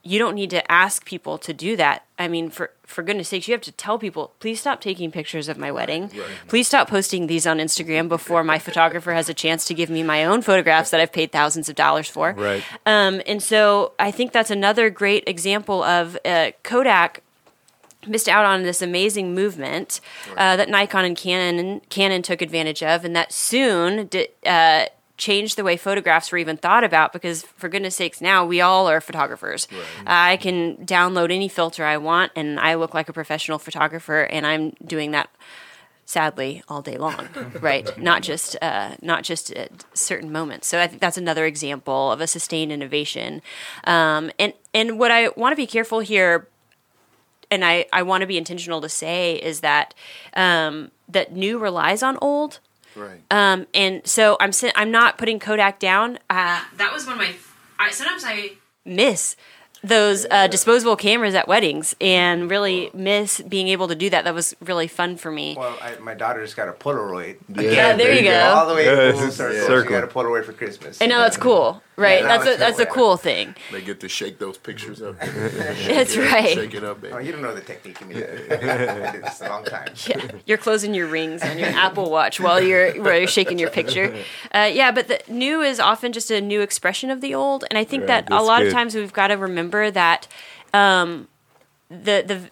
you 0.04 0.20
don't 0.20 0.36
need 0.36 0.50
to 0.50 0.72
ask 0.72 1.06
people 1.06 1.38
to 1.38 1.54
do 1.54 1.78
that. 1.78 2.06
I 2.20 2.28
mean, 2.28 2.50
for 2.50 2.72
for 2.86 3.02
goodness 3.02 3.30
sakes, 3.30 3.48
you 3.48 3.54
have 3.54 3.62
to 3.62 3.72
tell 3.72 3.98
people, 3.98 4.34
please 4.40 4.60
stop 4.60 4.82
taking 4.82 5.12
pictures 5.12 5.48
of 5.48 5.58
my 5.58 5.72
wedding. 5.72 6.12
Please 6.48 6.68
stop 6.68 6.90
posting 6.90 7.28
these 7.28 7.48
on 7.48 7.58
Instagram 7.58 8.10
before 8.10 8.44
my 8.44 8.60
photographer 8.60 9.14
has 9.14 9.30
a 9.30 9.34
chance 9.34 9.66
to 9.66 9.74
give 9.74 9.90
me 9.90 10.04
my 10.04 10.26
own 10.26 10.42
photographs 10.42 10.92
that 10.92 11.00
I've 11.00 11.14
paid 11.14 11.32
thousands 11.32 11.70
of 11.70 11.76
dollars 11.76 12.10
for. 12.10 12.34
Right. 12.34 12.64
Um, 12.86 13.22
and 13.26 13.42
so 13.42 13.94
I 13.98 14.12
think 14.12 14.34
that's 14.34 14.52
another 14.52 14.90
great 14.90 15.24
example 15.26 15.82
of 15.84 16.18
uh, 16.26 16.52
Kodak 16.64 17.24
missed 18.06 18.28
out 18.28 18.46
on 18.46 18.64
this 18.64 18.82
amazing 18.82 19.34
movement 19.34 20.02
uh, 20.36 20.58
that 20.58 20.70
Nikon 20.70 21.06
and 21.06 21.18
Canon 21.18 21.82
Canon 21.90 22.22
took 22.22 22.42
advantage 22.42 22.84
of, 22.84 23.06
and 23.06 23.16
that 23.16 23.32
soon 23.32 24.08
did, 24.08 24.28
uh, 24.46 24.86
changed 25.18 25.58
the 25.58 25.64
way 25.64 25.78
photographs 25.78 26.32
were 26.32 26.38
even 26.38 26.58
thought 26.58 26.84
about. 26.84 27.14
Because 27.14 27.44
for 27.44 27.70
goodness 27.70 27.96
sakes, 27.96 28.22
now 28.22 28.46
we 28.46 28.62
all 28.62 28.88
are 28.88 29.02
photographers. 29.02 29.68
I 30.06 30.38
can 30.38 30.78
download 30.78 31.32
any 31.32 31.48
filter 31.48 31.86
I 31.86 31.98
want, 31.98 32.32
and 32.36 32.60
I 32.60 32.76
look 32.76 32.94
like 32.94 33.10
a 33.10 33.14
professional 33.14 33.60
photographer, 33.60 34.22
and 34.24 34.46
I'm 34.46 34.72
doing 34.86 35.12
that. 35.12 35.30
Sadly, 36.06 36.62
all 36.68 36.82
day 36.82 36.98
long, 36.98 37.30
right? 37.62 37.98
Not 37.98 38.24
just 38.24 38.58
uh, 38.62 38.98
not 39.02 39.24
just 39.24 39.54
at 39.54 39.86
certain 39.94 40.34
moments. 40.34 40.68
So 40.68 40.82
I 40.82 40.86
think 40.86 41.00
that's 41.00 41.18
another 41.18 41.46
example 41.46 42.12
of 42.12 42.20
a 42.20 42.28
sustained 42.28 42.74
innovation. 42.74 43.42
Um, 43.86 44.30
and 44.38 44.52
and 44.74 45.00
what 45.00 45.12
I 45.12 45.30
want 45.38 45.54
to 45.54 45.56
be 45.56 45.66
careful 45.66 46.02
here 46.02 46.50
and 47.54 47.64
I, 47.64 47.86
I 47.94 48.02
want 48.02 48.22
to 48.22 48.28
be 48.28 48.38
intentional 48.38 48.82
to 48.82 48.90
say 48.90 49.36
is 49.36 49.60
that 49.60 49.94
um, 50.36 50.92
that 51.08 51.34
new 51.34 51.60
relies 51.60 52.02
on 52.02 52.18
old. 52.20 52.60
Right. 52.96 53.22
Um, 53.32 53.68
and 53.74 54.06
so 54.06 54.38
I'm 54.40 54.52
I'm 54.76 54.92
not 54.92 55.18
putting 55.18 55.40
Kodak 55.40 55.80
down. 55.80 56.20
Uh, 56.30 56.64
that 56.78 56.92
was 56.94 57.06
one 57.06 57.14
of 57.14 57.20
my. 57.20 57.34
I, 57.80 57.92
sometimes 57.92 58.24
I 58.26 58.54
miss 58.86 59.36
those 59.84 60.26
uh, 60.32 60.48
disposable 60.48 60.96
cameras 60.96 61.36
at 61.36 61.48
weddings 61.48 61.96
and 62.00 62.50
really 62.50 62.90
miss 62.94 63.42
being 63.42 63.68
able 63.68 63.88
to 63.90 63.96
do 63.96 64.10
that. 64.10 64.24
That 64.24 64.34
was 64.34 64.56
really 64.62 64.88
fun 64.88 65.18
for 65.18 65.30
me. 65.32 65.56
Well, 65.58 65.78
I, 65.82 65.96
my 66.00 66.14
daughter 66.14 66.42
just 66.42 66.56
got 66.56 66.70
a 66.70 66.72
Polaroid. 66.72 67.38
Yeah, 67.50 67.96
there 67.96 68.14
you 68.14 68.24
go. 68.24 68.40
All 68.56 68.68
the 68.68 68.76
way 68.76 68.86
Yeah, 68.86 69.12
full 69.12 69.24
it's 69.26 69.34
a 69.36 69.38
circle. 69.38 69.68
circle. 69.68 69.84
She 69.84 69.90
got 69.90 70.04
a 70.04 70.08
Polaroid 70.08 70.46
for 70.46 70.54
Christmas. 70.54 71.02
I 71.02 71.08
know 71.08 71.20
that's 71.20 71.36
cool, 71.38 71.82
right? 71.98 72.22
Yeah, 72.22 72.28
that's 72.38 72.56
a 72.56 72.58
that's 72.58 72.80
a 72.80 72.86
cool, 72.86 73.18
thing. 73.18 73.56
They 73.72 73.82
get 73.82 74.00
to 74.00 74.08
shake 74.10 74.40
those 74.40 74.58
pictures 74.58 75.02
up. 75.02 75.20
That's 75.20 76.16
right. 76.18 76.50
Shake 76.50 76.74
it 76.76 76.84
up, 76.84 77.02
baby. 77.02 77.14
Oh, 77.14 77.18
you 77.20 77.32
don't 77.32 77.42
know 77.42 77.54
the 77.54 77.62
technique 77.62 78.02
in 78.02 78.08
me. 78.08 78.16
I 78.18 79.12
did 79.12 79.24
this 79.24 79.42
a 79.42 79.50
long 79.50 79.64
time. 79.66 79.90
Yeah, 80.08 80.28
you're 80.46 80.58
closing 80.58 80.94
your 80.94 81.08
rings 81.08 81.42
on 81.44 81.58
your 81.58 81.70
Apple 81.70 82.10
Watch 82.10 82.40
while 82.40 82.62
you're 82.62 82.94
while 83.04 83.18
you're 83.18 83.28
shaking 83.28 83.60
your 83.60 83.70
picture. 83.70 84.16
Uh, 84.54 84.70
yeah, 84.72 84.92
but 84.92 85.08
the 85.08 85.20
new 85.28 85.62
is 85.62 85.80
often 85.80 86.14
just 86.14 86.32
a 86.32 86.40
new 86.42 86.62
expression 86.62 87.10
of 87.10 87.20
the 87.22 87.36
old, 87.36 87.66
and 87.70 87.78
I 87.78 87.84
think 87.84 88.02
Right, 88.08 88.26
that 88.26 88.32
a 88.32 88.42
lot 88.42 88.60
good. 88.60 88.68
of 88.68 88.74
times 88.74 88.96
we've 88.96 89.12
got 89.14 89.28
to 89.28 89.36
remember 89.36 89.73
that 89.92 90.28
um, 90.74 91.28
the 91.90 92.24
the 92.26 92.50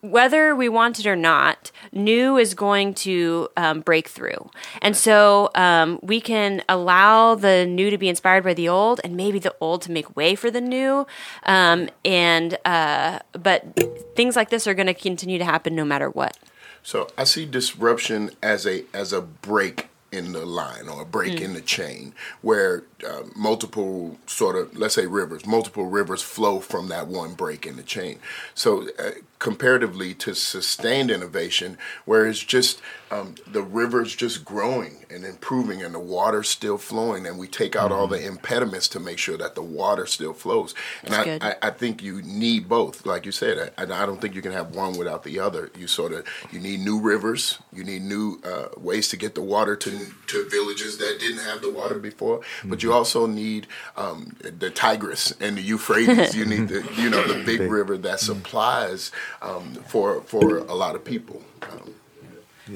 whether 0.00 0.54
we 0.54 0.68
want 0.68 1.00
it 1.00 1.06
or 1.06 1.16
not, 1.16 1.72
new 1.92 2.36
is 2.36 2.54
going 2.54 2.94
to 2.94 3.48
um, 3.56 3.80
break 3.80 4.08
through. 4.08 4.50
And 4.80 4.96
so 4.96 5.50
um, 5.54 5.98
we 6.02 6.20
can 6.20 6.62
allow 6.68 7.34
the 7.34 7.66
new 7.66 7.90
to 7.90 7.98
be 7.98 8.08
inspired 8.08 8.44
by 8.44 8.54
the 8.54 8.68
old 8.68 9.00
and 9.02 9.16
maybe 9.16 9.38
the 9.40 9.54
old 9.60 9.82
to 9.82 9.92
make 9.92 10.14
way 10.16 10.36
for 10.36 10.50
the 10.50 10.60
new. 10.60 11.06
Um, 11.44 11.88
and, 12.04 12.56
uh, 12.64 13.18
but 13.32 14.14
things 14.14 14.36
like 14.36 14.50
this 14.50 14.66
are 14.68 14.74
going 14.74 14.86
to 14.86 14.94
continue 14.94 15.38
to 15.38 15.44
happen 15.44 15.74
no 15.74 15.84
matter 15.84 16.08
what. 16.08 16.38
So 16.84 17.08
I 17.18 17.24
see 17.24 17.44
disruption 17.44 18.30
as 18.42 18.66
a 18.66 18.84
as 18.94 19.12
a 19.12 19.20
break 19.20 19.88
in 20.10 20.32
the 20.32 20.44
line 20.46 20.88
or 20.88 21.02
a 21.02 21.04
break 21.04 21.34
Mm. 21.34 21.40
in 21.42 21.52
the 21.54 21.60
chain 21.60 22.14
where 22.40 22.84
uh, 23.06 23.22
multiple 23.36 24.16
sort 24.26 24.56
of 24.56 24.76
let's 24.76 24.94
say 24.94 25.06
rivers 25.06 25.44
multiple 25.44 25.86
rivers 25.86 26.22
flow 26.22 26.60
from 26.60 26.88
that 26.88 27.06
one 27.08 27.34
break 27.34 27.66
in 27.66 27.76
the 27.76 27.82
chain 27.82 28.18
so 28.54 28.88
uh, 28.98 29.10
comparatively 29.38 30.14
to 30.14 30.34
sustained 30.34 31.10
innovation 31.10 31.78
where 32.04 32.26
it's 32.26 32.42
just 32.42 32.80
um, 33.10 33.34
the 33.46 33.62
rivers 33.62 34.14
just 34.14 34.44
growing 34.44 35.06
and 35.10 35.24
improving 35.24 35.82
and 35.82 35.94
the 35.94 35.98
water 35.98 36.42
still 36.42 36.78
flowing 36.78 37.26
and 37.26 37.38
we 37.38 37.46
take 37.46 37.74
out 37.74 37.90
all 37.90 38.06
the 38.06 38.24
impediments 38.24 38.88
to 38.88 39.00
make 39.00 39.18
sure 39.18 39.36
that 39.36 39.54
the 39.54 39.62
water 39.62 40.06
still 40.06 40.32
flows. 40.32 40.74
And 41.02 41.14
I. 41.14 41.38
I, 41.40 41.54
I 41.62 41.70
think 41.70 42.02
you 42.02 42.22
need 42.22 42.68
both 42.68 43.06
like 43.06 43.24
you 43.26 43.32
said 43.32 43.72
I, 43.78 43.82
I 43.82 44.06
don't 44.06 44.20
think 44.20 44.34
you 44.34 44.42
can 44.42 44.52
have 44.52 44.74
one 44.74 44.96
without 44.96 45.22
the 45.22 45.38
other. 45.38 45.70
You 45.78 45.86
sort 45.86 46.12
of 46.12 46.26
you 46.50 46.58
need 46.58 46.80
new 46.80 47.00
rivers 47.00 47.58
you 47.72 47.84
need 47.84 48.02
new 48.02 48.40
uh, 48.44 48.68
ways 48.76 49.08
to 49.08 49.16
get 49.16 49.34
the 49.34 49.42
water 49.42 49.76
to 49.76 49.90
to 50.26 50.48
villages 50.50 50.98
that 50.98 51.18
didn't 51.20 51.44
have 51.44 51.60
the 51.60 51.70
water 51.70 51.98
before 51.98 52.40
but 52.64 52.82
you 52.82 52.92
also 52.92 53.26
need 53.26 53.66
um, 53.96 54.36
the 54.40 54.70
Tigris 54.70 55.32
and 55.40 55.56
the 55.56 55.62
Euphrates. 55.62 56.34
You 56.34 56.44
need 56.44 56.68
the 56.68 56.86
you 56.96 57.10
know 57.10 57.26
the 57.26 57.44
big 57.46 57.60
river 57.60 57.96
that 57.98 58.20
supplies 58.20 59.10
um, 59.42 59.74
for 59.86 60.20
for 60.22 60.58
a 60.58 60.74
lot 60.74 60.94
of 60.94 61.04
people 61.04 61.42
um, 61.62 61.94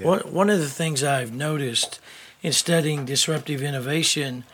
One, 0.02 0.20
one 0.20 0.50
of 0.50 0.58
the 0.58 0.68
things 0.70 1.02
I've 1.02 1.32
noticed 1.32 2.00
in 2.42 2.52
studying 2.52 3.04
disruptive 3.04 3.62
innovation 3.62 4.44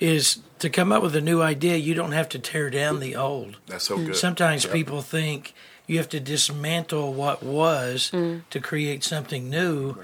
is 0.00 0.40
to 0.58 0.68
come 0.68 0.90
up 0.90 1.02
with 1.02 1.14
a 1.14 1.20
new 1.20 1.40
idea, 1.40 1.76
you 1.76 1.94
don't 1.94 2.12
have 2.12 2.28
to 2.30 2.38
tear 2.38 2.70
down 2.70 3.00
the 3.00 3.14
old. 3.14 3.58
that's 3.66 3.84
so 3.84 3.98
good 3.98 4.16
Sometimes 4.16 4.64
Yep. 4.64 4.72
people 4.72 5.00
think 5.00 5.54
you 5.86 5.98
have 5.98 6.08
to 6.08 6.20
dismantle 6.20 7.12
what 7.12 7.42
was 7.42 8.10
to 8.50 8.60
create 8.60 9.04
something 9.04 9.48
new. 9.48 9.96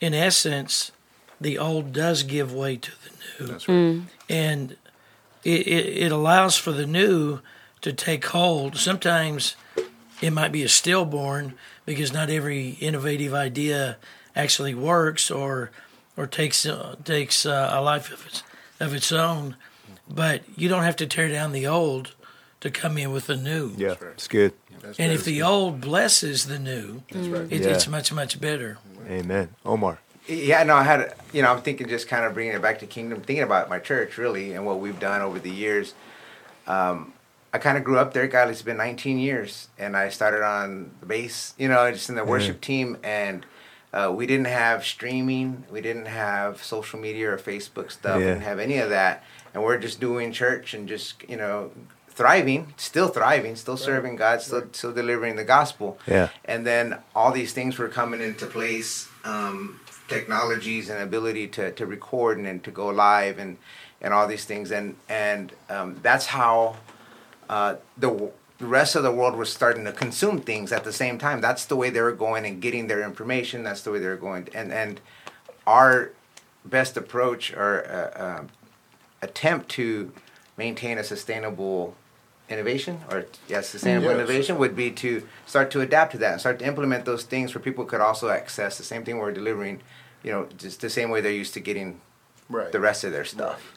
In 0.00 0.12
essence, 0.12 0.92
the 1.40 1.58
old 1.58 1.92
does 1.92 2.22
give 2.22 2.52
way 2.52 2.76
to 2.76 2.90
the 2.90 3.10
new. 3.44 3.52
that's 3.52 3.68
right 3.68 4.02
and 4.28 4.76
it, 5.44 5.66
it, 5.66 5.86
it 6.04 6.12
allows 6.12 6.56
for 6.56 6.72
the 6.72 6.86
new 6.86 7.40
to 7.80 7.92
take 7.92 8.24
hold. 8.26 8.76
Sometimes 8.76 9.54
it 10.22 10.32
might 10.32 10.52
be 10.52 10.62
a 10.62 10.68
stillborn 10.68 11.54
because 11.84 12.12
not 12.12 12.30
every 12.30 12.70
innovative 12.80 13.34
idea 13.34 13.96
actually 14.34 14.74
works 14.74 15.30
or 15.30 15.70
or 16.16 16.26
takes 16.26 16.64
uh, 16.66 16.96
takes 17.04 17.44
uh, 17.46 17.70
a 17.72 17.80
life 17.80 18.10
of 18.12 18.24
its 18.26 18.42
of 18.80 18.94
its 18.94 19.12
own. 19.12 19.56
But 20.08 20.42
you 20.56 20.68
don't 20.68 20.84
have 20.84 20.96
to 20.96 21.06
tear 21.06 21.28
down 21.28 21.52
the 21.52 21.66
old 21.66 22.14
to 22.60 22.70
come 22.70 22.96
in 22.96 23.12
with 23.12 23.26
the 23.26 23.36
new. 23.36 23.72
Yeah, 23.76 23.94
it's 24.12 24.28
good. 24.28 24.52
That's 24.80 24.98
And 24.98 25.10
right. 25.10 25.18
if 25.18 25.24
the 25.24 25.42
old 25.42 25.80
blesses 25.80 26.46
the 26.46 26.58
new, 26.58 27.02
it, 27.10 27.60
Yeah. 27.62 27.68
it's 27.70 27.88
much 27.88 28.12
much 28.12 28.40
better. 28.40 28.78
Amen. 29.08 29.50
Omar. 29.64 29.98
Yeah, 30.28 30.64
no, 30.64 30.74
I 30.74 30.82
had, 30.82 31.14
you 31.32 31.42
know, 31.42 31.52
I'm 31.52 31.62
thinking 31.62 31.88
just 31.88 32.08
kind 32.08 32.24
of 32.24 32.34
bringing 32.34 32.52
it 32.54 32.60
back 32.62 32.80
to 32.80 32.86
kingdom, 32.86 33.20
thinking 33.20 33.44
about 33.44 33.68
my 33.70 33.78
church 33.78 34.18
really 34.18 34.54
and 34.54 34.66
what 34.66 34.80
we've 34.80 34.98
done 34.98 35.22
over 35.22 35.38
the 35.38 35.50
years. 35.50 35.94
Um, 36.66 37.12
I 37.56 37.58
kind 37.58 37.78
of 37.78 37.84
grew 37.84 37.98
up 37.98 38.12
there. 38.12 38.26
God, 38.28 38.50
it's 38.50 38.60
been 38.60 38.76
19 38.76 39.18
years, 39.18 39.68
and 39.78 39.96
I 39.96 40.10
started 40.10 40.44
on 40.44 40.90
the 41.00 41.06
bass, 41.06 41.54
you 41.56 41.68
know, 41.68 41.90
just 41.90 42.10
in 42.10 42.14
the 42.14 42.22
worship 42.22 42.60
team, 42.60 42.98
and 43.02 43.46
uh, 43.94 44.12
we 44.14 44.26
didn't 44.26 44.48
have 44.48 44.84
streaming, 44.84 45.64
we 45.70 45.80
didn't 45.80 46.04
have 46.04 46.62
social 46.62 47.00
media 47.00 47.32
or 47.32 47.38
Facebook 47.38 47.90
stuff, 47.90 48.18
we 48.18 48.24
didn't 48.24 48.42
have 48.42 48.58
any 48.58 48.76
of 48.76 48.90
that, 48.90 49.24
and 49.54 49.62
we're 49.62 49.78
just 49.78 50.00
doing 50.00 50.32
church 50.32 50.74
and 50.74 50.86
just, 50.86 51.26
you 51.30 51.38
know, 51.38 51.70
thriving, 52.10 52.74
still 52.76 53.08
thriving, 53.08 53.56
still 53.56 53.78
serving 53.78 54.16
God, 54.16 54.42
still 54.42 54.64
still 54.72 54.92
delivering 54.92 55.36
the 55.36 55.44
gospel. 55.44 55.98
Yeah. 56.06 56.28
And 56.44 56.66
then 56.66 56.98
all 57.14 57.32
these 57.32 57.54
things 57.54 57.78
were 57.78 57.88
coming 57.88 58.20
into 58.20 58.44
place, 58.44 59.08
um, 59.24 59.80
technologies 60.08 60.90
and 60.90 61.02
ability 61.02 61.48
to, 61.56 61.72
to 61.72 61.86
record 61.86 62.36
and, 62.36 62.46
and 62.46 62.62
to 62.64 62.70
go 62.70 62.88
live 62.88 63.38
and 63.38 63.56
and 64.02 64.12
all 64.12 64.26
these 64.28 64.44
things 64.44 64.70
and 64.70 64.94
and 65.08 65.54
um, 65.70 65.98
that's 66.02 66.26
how 66.26 66.76
uh, 67.48 67.76
the 67.96 68.30
the 68.58 68.66
rest 68.66 68.96
of 68.96 69.02
the 69.02 69.12
world 69.12 69.36
was 69.36 69.52
starting 69.52 69.84
to 69.84 69.92
consume 69.92 70.40
things 70.40 70.72
at 70.72 70.82
the 70.82 70.92
same 70.92 71.18
time. 71.18 71.40
That's 71.42 71.66
the 71.66 71.76
way 71.76 71.90
they 71.90 72.00
were 72.00 72.12
going 72.12 72.46
and 72.46 72.60
getting 72.60 72.86
their 72.86 73.02
information. 73.02 73.62
That's 73.64 73.82
the 73.82 73.90
way 73.90 73.98
they 73.98 74.08
were 74.08 74.16
going. 74.16 74.48
And 74.54 74.72
and 74.72 75.00
our 75.66 76.12
best 76.64 76.96
approach 76.96 77.52
or 77.52 77.84
uh, 77.86 78.18
uh, 78.18 78.42
attempt 79.22 79.68
to 79.70 80.12
maintain 80.56 80.98
a 80.98 81.04
sustainable 81.04 81.94
innovation 82.48 83.00
or 83.10 83.26
yes, 83.48 83.68
sustainable 83.68 84.06
Yes. 84.08 84.14
innovation 84.14 84.58
would 84.58 84.74
be 84.76 84.90
to 84.92 85.26
start 85.46 85.70
to 85.72 85.80
adapt 85.80 86.12
to 86.12 86.18
that 86.18 86.32
and 86.32 86.40
start 86.40 86.58
to 86.60 86.64
implement 86.66 87.04
those 87.04 87.24
things 87.24 87.54
where 87.54 87.62
people 87.62 87.84
could 87.84 88.00
also 88.00 88.28
access 88.30 88.78
the 88.78 88.84
same 88.84 89.04
thing 89.04 89.18
we're 89.18 89.32
delivering. 89.32 89.80
You 90.22 90.32
know, 90.32 90.48
just 90.56 90.80
the 90.80 90.90
same 90.90 91.10
way 91.10 91.20
they're 91.20 91.32
used 91.32 91.54
to 91.54 91.60
getting 91.60 92.00
Right. 92.48 92.70
the 92.70 92.78
rest 92.80 93.02
of 93.04 93.10
their 93.12 93.24
stuff. 93.24 93.74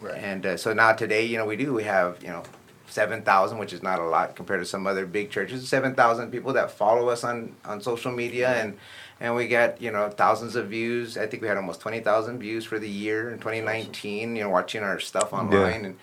Right. 0.00 0.14
And 0.16 0.46
uh, 0.46 0.56
so 0.56 0.72
now 0.72 0.92
today, 0.92 1.24
you 1.26 1.36
know, 1.36 1.44
we 1.44 1.56
do. 1.56 1.74
We 1.74 1.82
have 1.84 2.22
you 2.22 2.28
know 2.28 2.44
seven 2.92 3.22
thousand, 3.22 3.58
which 3.58 3.72
is 3.72 3.82
not 3.82 3.98
a 3.98 4.04
lot 4.04 4.36
compared 4.36 4.60
to 4.60 4.66
some 4.66 4.86
other 4.86 5.06
big 5.06 5.30
churches. 5.30 5.68
Seven 5.68 5.94
thousand 5.94 6.30
people 6.30 6.52
that 6.52 6.70
follow 6.70 7.08
us 7.08 7.24
on 7.24 7.56
on 7.64 7.80
social 7.80 8.12
media, 8.12 8.50
and 8.62 8.76
and 9.20 9.34
we 9.34 9.48
get 9.48 9.80
you 9.80 9.90
know 9.90 10.08
thousands 10.10 10.54
of 10.56 10.68
views. 10.68 11.16
I 11.16 11.26
think 11.26 11.42
we 11.42 11.48
had 11.48 11.56
almost 11.56 11.80
twenty 11.80 12.00
thousand 12.00 12.38
views 12.38 12.64
for 12.64 12.78
the 12.78 12.88
year 12.88 13.30
in 13.30 13.38
twenty 13.38 13.60
nineteen. 13.60 14.36
You 14.36 14.44
know, 14.44 14.50
watching 14.50 14.82
our 14.82 15.00
stuff 15.00 15.32
online 15.32 15.84
and. 15.84 15.98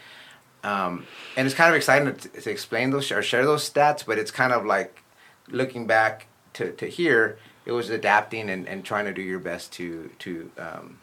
Um, 0.61 1.07
and 1.37 1.45
it's 1.45 1.55
kind 1.55 1.69
of 1.69 1.77
exciting 1.77 2.13
to, 2.13 2.41
to 2.41 2.51
explain 2.51 2.89
those 2.89 3.09
or 3.13 3.23
share 3.23 3.45
those 3.45 3.69
stats, 3.69 4.05
but 4.05 4.17
it's 4.17 4.29
kind 4.29 4.51
of 4.51 4.65
like 4.65 5.03
looking 5.47 5.87
back 5.87 6.27
to, 6.55 6.73
to 6.73 6.87
here, 6.87 7.37
it 7.65 7.71
was 7.71 7.89
adapting 7.89 8.49
and, 8.49 8.67
and 8.67 8.83
trying 8.83 9.05
to 9.05 9.13
do 9.13 9.21
your 9.21 9.39
best 9.39 9.71
to 9.73 10.09
to 10.19 10.51
um, 10.57 10.99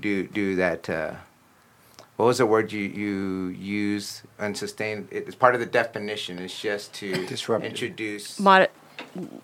do 0.00 0.26
do 0.26 0.56
that. 0.56 0.90
Uh, 0.90 1.14
what 2.18 2.26
was 2.26 2.38
the 2.38 2.46
word 2.46 2.72
you, 2.72 2.80
you 2.82 3.46
use? 3.50 4.24
Unsustained. 4.40 5.06
It's 5.12 5.36
part 5.36 5.54
of 5.54 5.60
the 5.60 5.66
definition. 5.66 6.40
It's 6.40 6.60
just 6.60 6.92
to 6.94 7.26
Disruptive. 7.28 7.70
introduce. 7.70 8.40
Mod- 8.40 8.70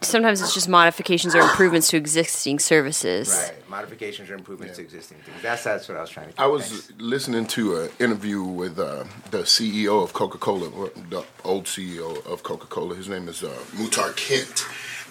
sometimes 0.01 0.43
it's 0.43 0.53
just 0.53 0.69
modifications 0.69 1.37
or 1.37 1.41
improvements 1.43 1.87
to 1.91 1.97
existing 1.97 2.59
services. 2.59 3.29
Right, 3.29 3.71
modifications 3.71 4.29
or 4.29 4.35
improvements 4.35 4.75
to 4.79 4.83
existing 4.83 5.19
things. 5.19 5.37
That's 5.41 5.63
that's 5.63 5.89
what 5.89 5.99
I 5.99 6.01
was 6.01 6.11
trying 6.11 6.31
to. 6.31 6.33
Get. 6.33 6.43
I 6.43 6.49
was 6.49 6.67
Thanks. 6.69 6.93
listening 6.99 7.47
to 7.47 7.77
an 7.83 7.91
interview 8.01 8.43
with 8.43 8.77
uh, 8.81 9.05
the 9.31 9.43
CEO 9.45 10.03
of 10.03 10.13
Coca 10.13 10.39
Cola, 10.39 10.69
the 11.11 11.25
old 11.45 11.67
CEO 11.67 12.27
of 12.27 12.43
Coca 12.43 12.67
Cola. 12.67 12.97
His 12.97 13.09
name 13.09 13.29
is 13.29 13.45
uh, 13.45 13.57
Muhtar 13.77 14.17
Kent. 14.17 14.67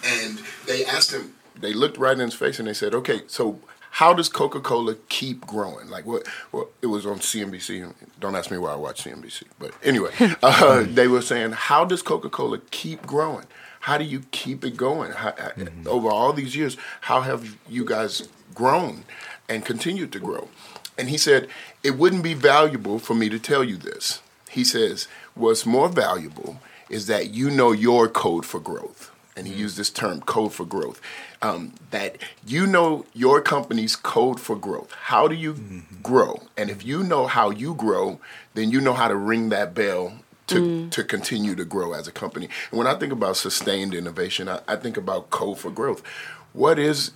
And 0.06 0.38
they 0.66 0.84
asked 0.84 1.12
him, 1.14 1.32
they 1.58 1.72
looked 1.72 1.96
right 1.96 2.12
in 2.12 2.18
his 2.20 2.34
face 2.34 2.58
and 2.58 2.68
they 2.68 2.74
said, 2.74 2.94
okay, 2.94 3.22
so 3.26 3.58
how 3.94 4.12
does 4.12 4.28
Coca 4.28 4.58
Cola 4.58 4.96
keep 5.08 5.46
growing? 5.46 5.88
Like, 5.88 6.04
what? 6.04 6.26
Well, 6.50 6.68
it 6.82 6.88
was 6.88 7.06
on 7.06 7.20
CNBC. 7.20 7.94
Don't 8.18 8.34
ask 8.34 8.50
me 8.50 8.58
why 8.58 8.72
I 8.72 8.74
watch 8.74 9.04
CNBC. 9.04 9.44
But 9.60 9.72
anyway, 9.84 10.10
uh, 10.42 10.82
they 10.82 11.06
were 11.06 11.22
saying, 11.22 11.52
how 11.52 11.84
does 11.84 12.02
Coca 12.02 12.28
Cola 12.28 12.58
keep 12.72 13.06
growing? 13.06 13.46
How 13.78 13.96
do 13.96 14.02
you 14.04 14.24
keep 14.32 14.64
it 14.64 14.76
going? 14.76 15.12
How, 15.12 15.32
Over 15.86 16.08
all 16.08 16.32
these 16.32 16.56
years, 16.56 16.76
how 17.02 17.20
have 17.20 17.56
you 17.68 17.84
guys 17.84 18.28
grown 18.52 19.04
and 19.48 19.64
continued 19.64 20.10
to 20.12 20.18
grow? 20.18 20.48
And 20.98 21.08
he 21.08 21.16
said, 21.16 21.46
It 21.84 21.96
wouldn't 21.96 22.24
be 22.24 22.34
valuable 22.34 22.98
for 22.98 23.14
me 23.14 23.28
to 23.28 23.38
tell 23.38 23.62
you 23.62 23.76
this. 23.76 24.20
He 24.50 24.64
says, 24.64 25.06
What's 25.36 25.64
more 25.64 25.88
valuable 25.88 26.60
is 26.90 27.06
that 27.06 27.30
you 27.30 27.48
know 27.48 27.70
your 27.70 28.08
code 28.08 28.44
for 28.44 28.58
growth. 28.58 29.12
And 29.36 29.48
he 29.48 29.54
used 29.54 29.76
this 29.76 29.90
term, 29.90 30.20
code 30.20 30.52
for 30.52 30.64
growth. 30.64 31.00
Um, 31.42 31.72
that 31.90 32.18
you 32.46 32.66
know 32.66 33.04
your 33.12 33.40
company's 33.40 33.96
code 33.96 34.40
for 34.40 34.56
growth. 34.56 34.92
How 34.92 35.26
do 35.26 35.34
you 35.34 35.82
grow? 36.02 36.42
And 36.56 36.70
if 36.70 36.84
you 36.84 37.02
know 37.02 37.26
how 37.26 37.50
you 37.50 37.74
grow, 37.74 38.20
then 38.54 38.70
you 38.70 38.80
know 38.80 38.92
how 38.92 39.08
to 39.08 39.16
ring 39.16 39.48
that 39.48 39.74
bell 39.74 40.14
to, 40.46 40.88
to 40.90 41.04
continue 41.04 41.54
to 41.54 41.64
grow 41.64 41.94
as 41.94 42.06
a 42.06 42.12
company. 42.12 42.48
And 42.70 42.78
when 42.78 42.86
I 42.86 42.94
think 42.94 43.12
about 43.12 43.36
sustained 43.36 43.94
innovation, 43.94 44.48
I, 44.48 44.60
I 44.68 44.76
think 44.76 44.96
about 44.96 45.30
code 45.30 45.58
for 45.58 45.70
growth. 45.70 46.02
What 46.52 46.78
is 46.78 47.12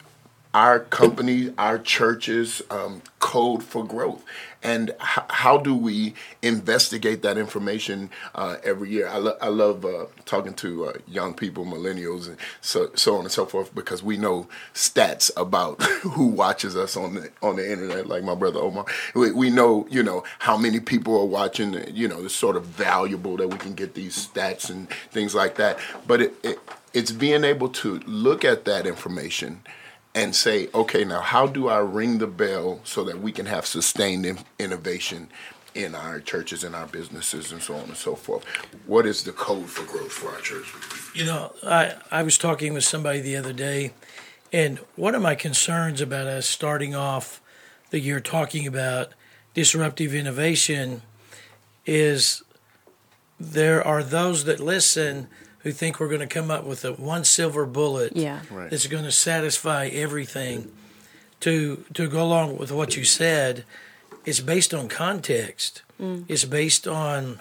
our 0.54 0.80
company, 0.80 1.52
our 1.58 1.78
churches 1.78 2.62
um, 2.70 3.02
code 3.18 3.62
for 3.62 3.84
growth, 3.84 4.24
and 4.62 4.90
h- 4.90 5.24
how 5.28 5.58
do 5.58 5.74
we 5.74 6.14
investigate 6.42 7.22
that 7.22 7.36
information 7.36 8.10
uh, 8.34 8.56
every 8.64 8.90
year? 8.90 9.08
I, 9.08 9.18
lo- 9.18 9.36
I 9.42 9.48
love 9.48 9.84
uh, 9.84 10.06
talking 10.24 10.54
to 10.54 10.86
uh, 10.86 10.92
young 11.06 11.34
people, 11.34 11.64
millennials, 11.66 12.28
and 12.28 12.38
so 12.62 12.90
so 12.94 13.16
on 13.16 13.20
and 13.22 13.30
so 13.30 13.44
forth, 13.44 13.74
because 13.74 14.02
we 14.02 14.16
know 14.16 14.48
stats 14.74 15.30
about 15.36 15.82
who 16.02 16.26
watches 16.26 16.76
us 16.76 16.96
on 16.96 17.14
the 17.14 17.30
on 17.42 17.56
the 17.56 17.70
internet. 17.70 18.06
Like 18.06 18.24
my 18.24 18.34
brother 18.34 18.60
Omar, 18.60 18.86
we, 19.14 19.30
we 19.32 19.50
know 19.50 19.86
you 19.90 20.02
know 20.02 20.24
how 20.38 20.56
many 20.56 20.80
people 20.80 21.18
are 21.20 21.26
watching. 21.26 21.74
You 21.94 22.08
know, 22.08 22.24
it's 22.24 22.34
sort 22.34 22.56
of 22.56 22.64
valuable 22.64 23.36
that 23.36 23.48
we 23.48 23.58
can 23.58 23.74
get 23.74 23.94
these 23.94 24.26
stats 24.26 24.70
and 24.70 24.88
things 25.10 25.34
like 25.34 25.56
that. 25.56 25.78
But 26.06 26.22
it, 26.22 26.34
it 26.42 26.58
it's 26.94 27.12
being 27.12 27.44
able 27.44 27.68
to 27.68 27.98
look 28.06 28.44
at 28.44 28.64
that 28.64 28.86
information 28.86 29.60
and 30.18 30.34
say, 30.34 30.68
okay, 30.74 31.04
now 31.04 31.20
how 31.20 31.46
do 31.46 31.68
I 31.68 31.78
ring 31.78 32.18
the 32.18 32.26
bell 32.26 32.80
so 32.82 33.04
that 33.04 33.20
we 33.20 33.30
can 33.30 33.46
have 33.46 33.64
sustained 33.66 34.26
in- 34.26 34.40
innovation 34.58 35.28
in 35.76 35.94
our 35.94 36.18
churches 36.18 36.64
and 36.64 36.74
our 36.74 36.86
businesses 36.86 37.52
and 37.52 37.62
so 37.62 37.74
on 37.76 37.84
and 37.84 37.96
so 37.96 38.16
forth? 38.16 38.44
What 38.86 39.06
is 39.06 39.22
the 39.22 39.30
code 39.30 39.70
for 39.70 39.84
growth 39.84 40.10
for 40.10 40.30
our 40.30 40.40
church? 40.40 40.74
You 41.14 41.24
know, 41.24 41.52
I, 41.62 41.94
I 42.10 42.24
was 42.24 42.36
talking 42.36 42.74
with 42.74 42.82
somebody 42.82 43.20
the 43.20 43.36
other 43.36 43.52
day, 43.52 43.92
and 44.52 44.78
one 44.96 45.14
of 45.14 45.22
my 45.22 45.36
concerns 45.36 46.00
about 46.00 46.26
us 46.26 46.46
starting 46.46 46.96
off 46.96 47.40
the 47.90 48.00
year 48.00 48.18
talking 48.18 48.66
about 48.66 49.12
disruptive 49.54 50.12
innovation 50.14 51.02
is 51.86 52.42
there 53.38 53.86
are 53.86 54.02
those 54.02 54.44
that 54.44 54.58
listen 54.58 55.28
who 55.60 55.72
think 55.72 55.98
we're 55.98 56.08
going 56.08 56.20
to 56.20 56.26
come 56.26 56.50
up 56.50 56.64
with 56.64 56.84
a 56.84 56.92
one 56.92 57.24
silver 57.24 57.66
bullet 57.66 58.16
Yeah. 58.16 58.40
Right. 58.50 58.70
that's 58.70 58.86
going 58.86 59.04
to 59.04 59.12
satisfy 59.12 59.86
everything. 59.88 60.70
To 61.40 61.84
to 61.94 62.08
go 62.08 62.22
along 62.22 62.58
with 62.58 62.72
what 62.72 62.96
you 62.96 63.04
said, 63.04 63.64
it's 64.24 64.40
based 64.40 64.74
on 64.74 64.88
context. 64.88 65.82
Mm. 66.00 66.24
It's 66.26 66.44
based 66.44 66.88
on 66.88 67.38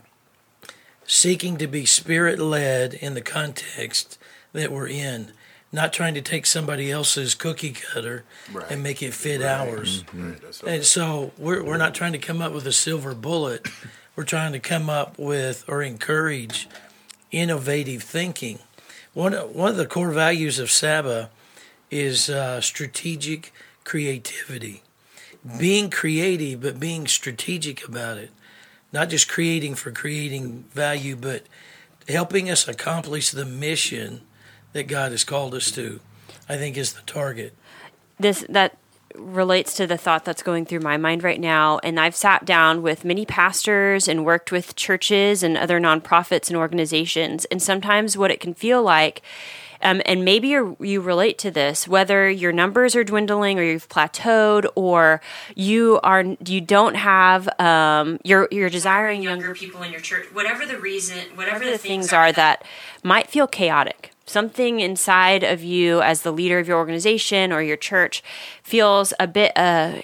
seeking 1.05 1.57
to 1.57 1.67
be 1.67 1.85
spirit 1.85 2.37
led 2.39 2.93
in 2.93 3.13
the 3.13 3.21
context 3.21 4.19
that 4.53 4.71
we're 4.71 4.87
in, 4.87 5.31
not 5.71 5.93
trying 5.93 6.13
to 6.13 6.21
take 6.21 6.45
somebody 6.45 6.91
else's 6.91 7.33
cookie 7.33 7.71
cutter 7.71 8.23
Right. 8.51 8.69
and 8.69 8.83
make 8.83 9.01
it 9.01 9.13
fit 9.13 9.41
ours. 9.41 10.03
Mm-hmm. 10.03 10.29
Right, 10.31 10.41
that's 10.41 10.63
And 10.63 10.83
so 10.83 11.31
we're, 11.37 11.63
we're 11.63 11.77
not 11.77 11.95
trying 11.95 12.11
to 12.13 12.17
come 12.19 12.41
up 12.41 12.53
with 12.53 12.67
a 12.67 12.71
silver 12.73 13.13
bullet. 13.15 13.67
We're 14.15 14.23
trying 14.25 14.51
to 14.53 14.59
come 14.59 14.89
up 14.89 15.17
with 15.17 15.63
or 15.67 15.81
encourage 15.81 16.67
innovative 17.31 18.03
thinking. 18.03 18.59
One, 19.13 19.33
one 19.33 19.71
of 19.71 19.77
the 19.77 19.85
core 19.85 20.11
values 20.11 20.59
of 20.59 20.69
Saba 20.71 21.29
is 21.89 22.29
uh, 22.29 22.61
strategic 22.61 23.53
creativity. 23.83 24.83
Being 25.59 25.89
creative, 25.89 26.61
but 26.61 26.79
being 26.79 27.07
strategic 27.07 27.87
about 27.87 28.17
it. 28.17 28.31
Not 28.91 29.09
just 29.09 29.29
creating 29.29 29.75
for 29.75 29.91
creating 29.91 30.65
value, 30.73 31.15
but 31.15 31.43
helping 32.07 32.49
us 32.49 32.67
accomplish 32.67 33.31
the 33.31 33.45
mission 33.45 34.21
that 34.73 34.83
God 34.87 35.11
has 35.11 35.23
called 35.23 35.53
us 35.53 35.71
to, 35.71 35.99
I 36.47 36.57
think 36.57 36.77
is 36.77 36.93
the 36.93 37.01
target. 37.01 37.53
this 38.19 38.45
that 38.49 38.77
relates 39.17 39.73
to 39.75 39.87
the 39.87 39.97
thought 39.97 40.25
that's 40.25 40.43
going 40.43 40.65
through 40.65 40.79
my 40.79 40.97
mind 40.97 41.23
right 41.23 41.39
now. 41.39 41.79
And 41.83 41.99
i've 41.99 42.15
sat 42.15 42.45
down 42.45 42.81
with 42.81 43.05
many 43.05 43.25
pastors 43.25 44.07
and 44.07 44.25
worked 44.25 44.51
with 44.51 44.75
churches 44.75 45.43
and 45.43 45.57
other 45.57 45.79
nonprofits 45.79 46.49
and 46.49 46.57
organizations. 46.57 47.45
And 47.45 47.61
sometimes 47.61 48.17
what 48.17 48.31
it 48.31 48.39
can 48.39 48.53
feel 48.53 48.81
like 48.83 49.21
um, 49.81 50.01
and 50.05 50.25
maybe 50.25 50.49
you 50.49 51.01
relate 51.01 51.37
to 51.39 51.51
this 51.51 51.87
whether 51.87 52.29
your 52.29 52.51
numbers 52.51 52.95
are 52.95 53.03
dwindling 53.03 53.59
or 53.59 53.63
you've 53.63 53.89
plateaued 53.89 54.67
or 54.75 55.21
you 55.55 55.99
are 56.03 56.23
you 56.45 56.61
don't 56.61 56.95
have 56.95 57.47
um, 57.59 58.19
you're 58.23 58.47
you're 58.51 58.69
desiring 58.69 59.21
younger 59.21 59.53
people 59.53 59.83
in 59.83 59.91
your 59.91 60.01
church 60.01 60.25
whatever 60.33 60.65
the 60.65 60.79
reason 60.79 61.17
whatever 61.35 61.65
the 61.65 61.77
things 61.77 62.11
are 62.13 62.31
that 62.31 62.63
might 63.03 63.27
feel 63.27 63.47
chaotic 63.47 64.11
something 64.27 64.79
inside 64.79 65.43
of 65.43 65.63
you 65.63 66.01
as 66.01 66.21
the 66.21 66.31
leader 66.31 66.59
of 66.59 66.67
your 66.67 66.77
organization 66.77 67.51
or 67.51 67.61
your 67.61 67.77
church 67.77 68.21
feels 68.61 69.13
a 69.19 69.25
bit 69.25 69.51
uh, 69.55 70.01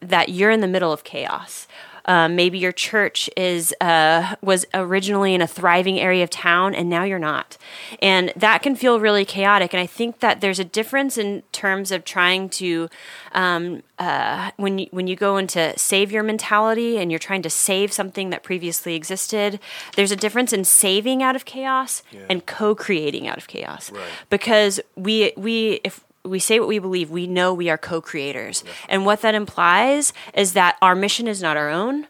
that 0.00 0.30
you're 0.30 0.50
in 0.50 0.60
the 0.60 0.66
middle 0.66 0.92
of 0.92 1.04
chaos 1.04 1.68
Um, 2.08 2.36
maybe 2.36 2.58
your 2.58 2.72
church 2.72 3.28
is 3.36 3.74
uh, 3.80 4.36
was 4.40 4.64
originally 4.72 5.34
in 5.34 5.42
a 5.42 5.46
thriving 5.46 5.98
area 5.98 6.22
of 6.22 6.30
town, 6.30 6.74
and 6.74 6.88
now 6.88 7.02
you're 7.02 7.18
not, 7.18 7.58
and 8.00 8.32
that 8.36 8.62
can 8.62 8.76
feel 8.76 9.00
really 9.00 9.24
chaotic. 9.24 9.74
And 9.74 9.80
I 9.80 9.86
think 9.86 10.20
that 10.20 10.40
there's 10.40 10.60
a 10.60 10.64
difference 10.64 11.18
in 11.18 11.42
terms 11.50 11.90
of 11.90 12.04
trying 12.04 12.48
to 12.50 12.88
um, 13.32 13.82
uh, 13.98 14.52
when 14.56 14.78
you, 14.78 14.86
when 14.92 15.08
you 15.08 15.16
go 15.16 15.36
into 15.36 15.76
savior 15.76 16.22
mentality 16.22 16.96
and 16.96 17.10
you're 17.10 17.18
trying 17.18 17.42
to 17.42 17.50
save 17.50 17.92
something 17.92 18.30
that 18.30 18.42
previously 18.44 18.94
existed. 18.94 19.58
There's 19.96 20.12
a 20.12 20.16
difference 20.16 20.52
in 20.52 20.64
saving 20.64 21.24
out 21.24 21.34
of 21.34 21.44
chaos 21.44 22.02
and 22.30 22.46
co-creating 22.46 23.26
out 23.26 23.38
of 23.38 23.48
chaos, 23.48 23.90
because 24.30 24.80
we 24.94 25.32
we 25.36 25.80
if 25.82 26.04
we 26.26 26.38
say 26.38 26.58
what 26.58 26.68
we 26.68 26.78
believe, 26.78 27.10
we 27.10 27.26
know 27.26 27.54
we 27.54 27.70
are 27.70 27.78
co-creators, 27.78 28.64
and 28.88 29.06
what 29.06 29.22
that 29.22 29.34
implies 29.34 30.12
is 30.34 30.52
that 30.54 30.76
our 30.82 30.94
mission 30.94 31.26
is 31.26 31.42
not 31.42 31.56
our 31.56 31.68
own, 31.68 32.06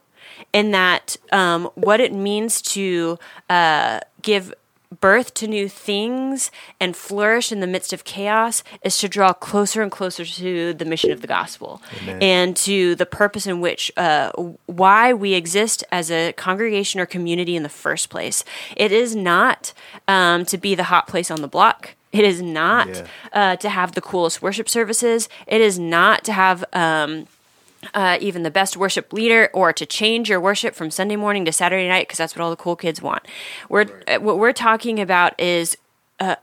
and 0.52 0.72
that 0.74 1.16
um, 1.32 1.70
what 1.74 2.00
it 2.00 2.12
means 2.12 2.62
to 2.62 3.18
uh, 3.48 4.00
give 4.22 4.52
birth 5.00 5.34
to 5.34 5.46
new 5.46 5.68
things 5.68 6.50
and 6.80 6.96
flourish 6.96 7.50
in 7.50 7.60
the 7.60 7.66
midst 7.66 7.92
of 7.92 8.04
chaos 8.04 8.62
is 8.82 8.96
to 8.98 9.08
draw 9.08 9.32
closer 9.32 9.82
and 9.82 9.90
closer 9.90 10.24
to 10.24 10.72
the 10.74 10.84
mission 10.84 11.10
of 11.10 11.20
the 11.20 11.26
gospel. 11.26 11.82
And 12.20 12.56
to 12.58 12.94
the 12.94 13.06
purpose 13.06 13.46
in 13.46 13.60
which 13.60 13.90
uh, 13.96 14.30
why 14.66 15.12
we 15.12 15.34
exist 15.34 15.82
as 15.90 16.10
a 16.10 16.32
congregation 16.32 17.00
or 17.00 17.06
community 17.06 17.56
in 17.56 17.62
the 17.62 17.68
first 17.68 18.10
place. 18.10 18.44
It 18.76 18.92
is 18.92 19.16
not 19.16 19.72
um, 20.06 20.44
to 20.46 20.56
be 20.56 20.74
the 20.74 20.84
hot 20.84 21.08
place 21.08 21.30
on 21.30 21.42
the 21.42 21.48
block 21.48 21.95
it 22.12 22.24
is 22.24 22.40
not 22.42 22.88
Yeah. 22.88 23.06
uh, 23.32 23.56
to 23.56 23.68
have 23.68 23.92
the 23.92 24.00
coolest 24.00 24.40
worship 24.42 24.68
services 24.68 25.28
it 25.46 25.60
is 25.60 25.78
not 25.78 26.24
to 26.24 26.32
have 26.32 26.64
um, 26.72 27.26
uh, 27.94 28.18
even 28.20 28.42
the 28.42 28.50
best 28.50 28.76
worship 28.76 29.12
leader 29.12 29.50
or 29.52 29.72
to 29.72 29.86
change 29.86 30.28
your 30.28 30.40
worship 30.40 30.74
from 30.74 30.90
Sunday 30.90 31.16
morning 31.16 31.44
to 31.44 31.52
Saturday 31.52 31.88
night 31.88 32.06
because 32.08 32.18
that's 32.18 32.34
what 32.34 32.42
all 32.42 32.50
the 32.50 32.56
cool 32.56 32.74
kids 32.76 33.00
want. 33.02 33.24
We're 33.68 33.86
uh, 34.08 34.18
what 34.18 34.38
we're 34.38 34.52
talking 34.52 34.98
about 34.98 35.38
is 35.38 35.76
uh, 36.18 36.36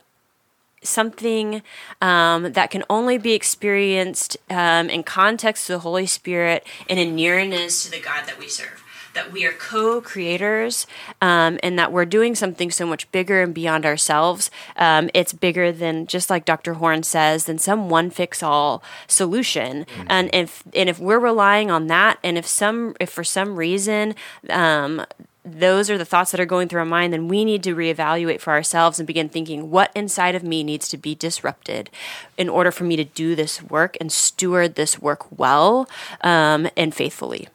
something 0.82 1.62
um, 2.00 2.52
that 2.52 2.70
can 2.70 2.84
only 2.88 3.18
be 3.18 3.32
experienced 3.32 4.36
um, 4.50 4.88
in 4.90 5.02
context 5.02 5.66
to 5.66 5.72
the 5.72 5.78
Holy 5.80 6.06
Spirit 6.06 6.66
and 6.88 6.98
in 6.98 7.14
nearness 7.14 7.84
to 7.84 7.90
the 7.90 8.00
God 8.00 8.26
that 8.26 8.38
we 8.38 8.48
serve. 8.48 8.83
That 9.14 9.32
we 9.32 9.46
are 9.46 9.52
co 9.52 10.00
creators 10.00 10.86
um, 11.22 11.58
and 11.62 11.78
that 11.78 11.92
we're 11.92 12.04
doing 12.04 12.34
something 12.34 12.70
so 12.70 12.86
much 12.86 13.10
bigger 13.12 13.42
and 13.42 13.54
beyond 13.54 13.86
ourselves. 13.86 14.50
Um, 14.76 15.08
it's 15.14 15.32
bigger 15.32 15.72
than, 15.72 16.06
just 16.06 16.30
like 16.30 16.44
Dr. 16.44 16.74
Horn 16.74 17.02
says, 17.02 17.44
than 17.44 17.58
some 17.58 17.88
one 17.88 18.10
fix 18.10 18.42
all 18.42 18.82
solution. 19.06 19.86
And 20.08 20.30
if, 20.32 20.62
and 20.74 20.88
if 20.88 20.98
we're 20.98 21.18
relying 21.18 21.70
on 21.70 21.86
that, 21.88 22.18
and 22.22 22.36
if 22.36 22.46
some, 22.46 22.96
if 23.00 23.10
for 23.10 23.24
some 23.24 23.56
reason, 23.56 24.14
um, 24.50 25.04
those 25.44 25.90
are 25.90 25.98
the 25.98 26.06
thoughts 26.06 26.30
that 26.30 26.40
are 26.40 26.46
going 26.46 26.68
through 26.68 26.80
our 26.80 26.86
mind, 26.86 27.12
then 27.12 27.28
we 27.28 27.44
need 27.44 27.62
to 27.64 27.74
reevaluate 27.74 28.40
for 28.40 28.52
ourselves 28.52 28.98
and 28.98 29.06
begin 29.06 29.28
thinking 29.28 29.70
what 29.70 29.92
inside 29.94 30.34
of 30.34 30.42
me 30.42 30.64
needs 30.64 30.88
to 30.88 30.96
be 30.96 31.14
disrupted 31.14 31.90
in 32.38 32.48
order 32.48 32.70
for 32.70 32.84
me 32.84 32.96
to 32.96 33.04
do 33.04 33.34
this 33.34 33.62
work 33.62 33.96
and 34.00 34.10
steward 34.10 34.74
this 34.74 35.00
work 35.00 35.38
well 35.38 35.88
um, 36.22 36.68
and 36.76 36.94
faithfully. 36.94 37.48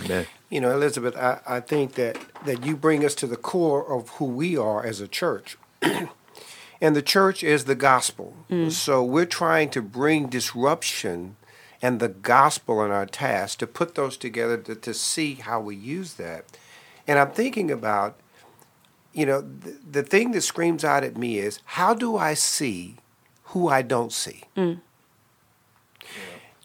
Amen. 0.00 0.26
You 0.50 0.60
know, 0.60 0.70
Elizabeth, 0.70 1.16
I, 1.16 1.40
I 1.46 1.60
think 1.60 1.94
that, 1.94 2.18
that 2.46 2.64
you 2.64 2.76
bring 2.76 3.04
us 3.04 3.14
to 3.16 3.26
the 3.26 3.36
core 3.36 3.86
of 3.92 4.08
who 4.10 4.24
we 4.24 4.56
are 4.56 4.84
as 4.84 5.00
a 5.00 5.08
church. 5.08 5.58
and 6.80 6.96
the 6.96 7.02
church 7.02 7.42
is 7.42 7.64
the 7.64 7.74
gospel. 7.74 8.34
Mm. 8.50 8.72
So 8.72 9.04
we're 9.04 9.26
trying 9.26 9.70
to 9.70 9.82
bring 9.82 10.28
disruption 10.28 11.36
and 11.82 12.00
the 12.00 12.08
gospel 12.08 12.84
in 12.84 12.90
our 12.90 13.06
task 13.06 13.58
to 13.58 13.66
put 13.66 13.94
those 13.94 14.16
together 14.16 14.56
to, 14.56 14.74
to 14.74 14.94
see 14.94 15.34
how 15.34 15.60
we 15.60 15.76
use 15.76 16.14
that. 16.14 16.44
And 17.06 17.18
I'm 17.18 17.30
thinking 17.30 17.70
about, 17.70 18.18
you 19.12 19.26
know, 19.26 19.40
the, 19.40 19.78
the 19.90 20.02
thing 20.02 20.32
that 20.32 20.42
screams 20.42 20.84
out 20.84 21.04
at 21.04 21.16
me 21.16 21.38
is 21.38 21.60
how 21.64 21.94
do 21.94 22.16
I 22.16 22.34
see 22.34 22.96
who 23.44 23.68
I 23.68 23.82
don't 23.82 24.12
see? 24.12 24.44
Mm. 24.56 24.80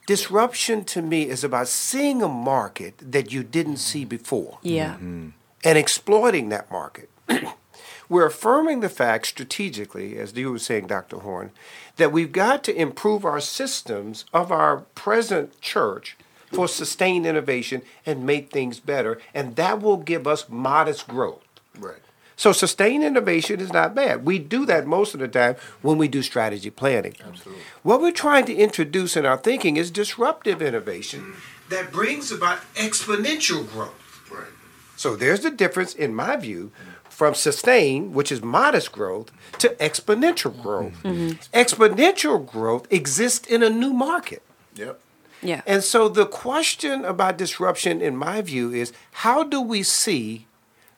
Disruption 0.05 0.83
to 0.85 1.01
me 1.01 1.29
is 1.29 1.43
about 1.43 1.67
seeing 1.69 2.21
a 2.21 2.27
market 2.27 2.95
that 2.99 3.31
you 3.31 3.43
didn't 3.43 3.77
see 3.77 4.03
before 4.05 4.59
Yeah. 4.61 4.95
Mm-hmm. 4.95 5.29
and 5.63 5.77
exploiting 5.77 6.49
that 6.49 6.69
market. 6.71 7.09
We're 8.09 8.25
affirming 8.27 8.81
the 8.81 8.89
fact 8.89 9.27
strategically, 9.27 10.17
as 10.19 10.35
you 10.35 10.51
were 10.51 10.59
saying, 10.59 10.87
Dr. 10.87 11.19
Horn, 11.19 11.51
that 11.95 12.11
we've 12.11 12.33
got 12.33 12.63
to 12.65 12.75
improve 12.75 13.23
our 13.23 13.39
systems 13.39 14.25
of 14.33 14.51
our 14.51 14.77
present 14.93 15.59
church 15.61 16.17
for 16.51 16.67
sustained 16.67 17.25
innovation 17.25 17.81
and 18.05 18.25
make 18.25 18.51
things 18.51 18.79
better, 18.79 19.19
and 19.33 19.55
that 19.55 19.81
will 19.81 19.97
give 19.97 20.27
us 20.27 20.47
modest 20.49 21.07
growth. 21.07 21.41
Right. 21.79 22.01
So 22.43 22.51
sustained 22.51 23.05
innovation 23.05 23.61
is 23.61 23.71
not 23.71 23.95
bad. 23.95 24.25
We 24.25 24.37
do 24.37 24.65
that 24.65 24.85
most 24.85 25.13
of 25.13 25.21
the 25.21 25.29
time 25.29 25.55
when 25.81 25.97
we 25.97 26.09
do 26.09 26.21
strategy 26.21 26.69
planning. 26.69 27.15
Absolutely. 27.25 27.63
What 27.83 28.01
we're 28.01 28.11
trying 28.11 28.43
to 28.47 28.53
introduce 28.53 29.15
in 29.15 29.25
our 29.25 29.37
thinking 29.37 29.77
is 29.77 29.89
disruptive 29.89 30.61
innovation 30.61 31.35
that 31.69 31.93
brings 31.93 32.33
about 32.33 32.59
exponential 32.75 33.65
growth. 33.71 34.29
Right. 34.29 34.51
So 34.97 35.15
there's 35.15 35.39
the 35.39 35.51
difference, 35.51 35.93
in 35.93 36.13
my 36.13 36.35
view, 36.35 36.73
from 37.07 37.33
sustained, 37.33 38.13
which 38.13 38.29
is 38.29 38.41
modest 38.41 38.91
growth, 38.91 39.31
to 39.59 39.69
exponential 39.75 40.61
growth. 40.61 41.01
Mm-hmm. 41.01 41.07
Mm-hmm. 41.07 41.57
Exponential 41.57 42.45
growth 42.45 42.91
exists 42.91 43.47
in 43.47 43.63
a 43.63 43.69
new 43.69 43.93
market. 43.93 44.41
Yep. 44.75 44.99
Yeah. 45.41 45.61
And 45.65 45.81
so 45.81 46.09
the 46.09 46.25
question 46.25 47.05
about 47.05 47.37
disruption, 47.37 48.01
in 48.01 48.17
my 48.17 48.41
view, 48.41 48.73
is 48.73 48.91
how 49.11 49.43
do 49.43 49.61
we 49.61 49.81
see 49.81 50.47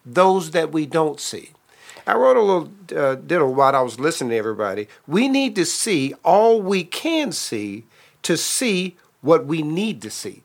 those 0.06 0.52
that 0.52 0.72
we 0.72 0.86
don't 0.86 1.20
see? 1.20 1.52
I 2.08 2.16
wrote 2.16 2.38
a 2.38 2.42
little 2.42 2.72
uh, 2.96 3.16
diddle 3.16 3.54
while 3.54 3.76
I 3.76 3.82
was 3.82 4.00
listening 4.00 4.30
to 4.32 4.36
everybody. 4.36 4.88
We 5.08 5.28
need 5.28 5.56
to 5.56 5.66
see 5.66 6.14
all 6.24 6.62
we 6.62 6.84
can 6.84 7.32
see 7.32 7.86
to 8.24 8.38
see 8.38 8.96
what 9.22 9.46
we 9.46 9.62
need 9.64 10.02
to 10.04 10.12
see. 10.12 10.44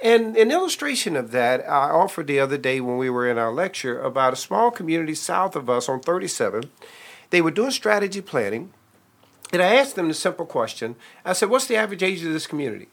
And 0.00 0.36
an 0.36 0.50
illustration 0.50 1.16
of 1.16 1.30
that 1.30 1.60
I 1.68 1.90
offered 1.90 2.26
the 2.26 2.38
other 2.38 2.58
day 2.58 2.80
when 2.80 2.98
we 2.98 3.08
were 3.08 3.28
in 3.28 3.38
our 3.38 3.52
lecture 3.52 4.00
about 4.00 4.34
a 4.34 4.36
small 4.36 4.70
community 4.70 5.14
south 5.14 5.56
of 5.56 5.70
us 5.70 5.88
on 5.88 6.00
37. 6.00 6.70
They 7.30 7.40
were 7.40 7.50
doing 7.50 7.70
strategy 7.70 8.20
planning, 8.20 8.72
and 9.52 9.62
I 9.62 9.74
asked 9.76 9.96
them 9.96 10.08
the 10.08 10.14
simple 10.14 10.46
question 10.46 10.96
I 11.24 11.32
said, 11.32 11.48
What's 11.48 11.66
the 11.66 11.76
average 11.76 12.02
age 12.02 12.22
of 12.22 12.32
this 12.32 12.46
community? 12.46 12.88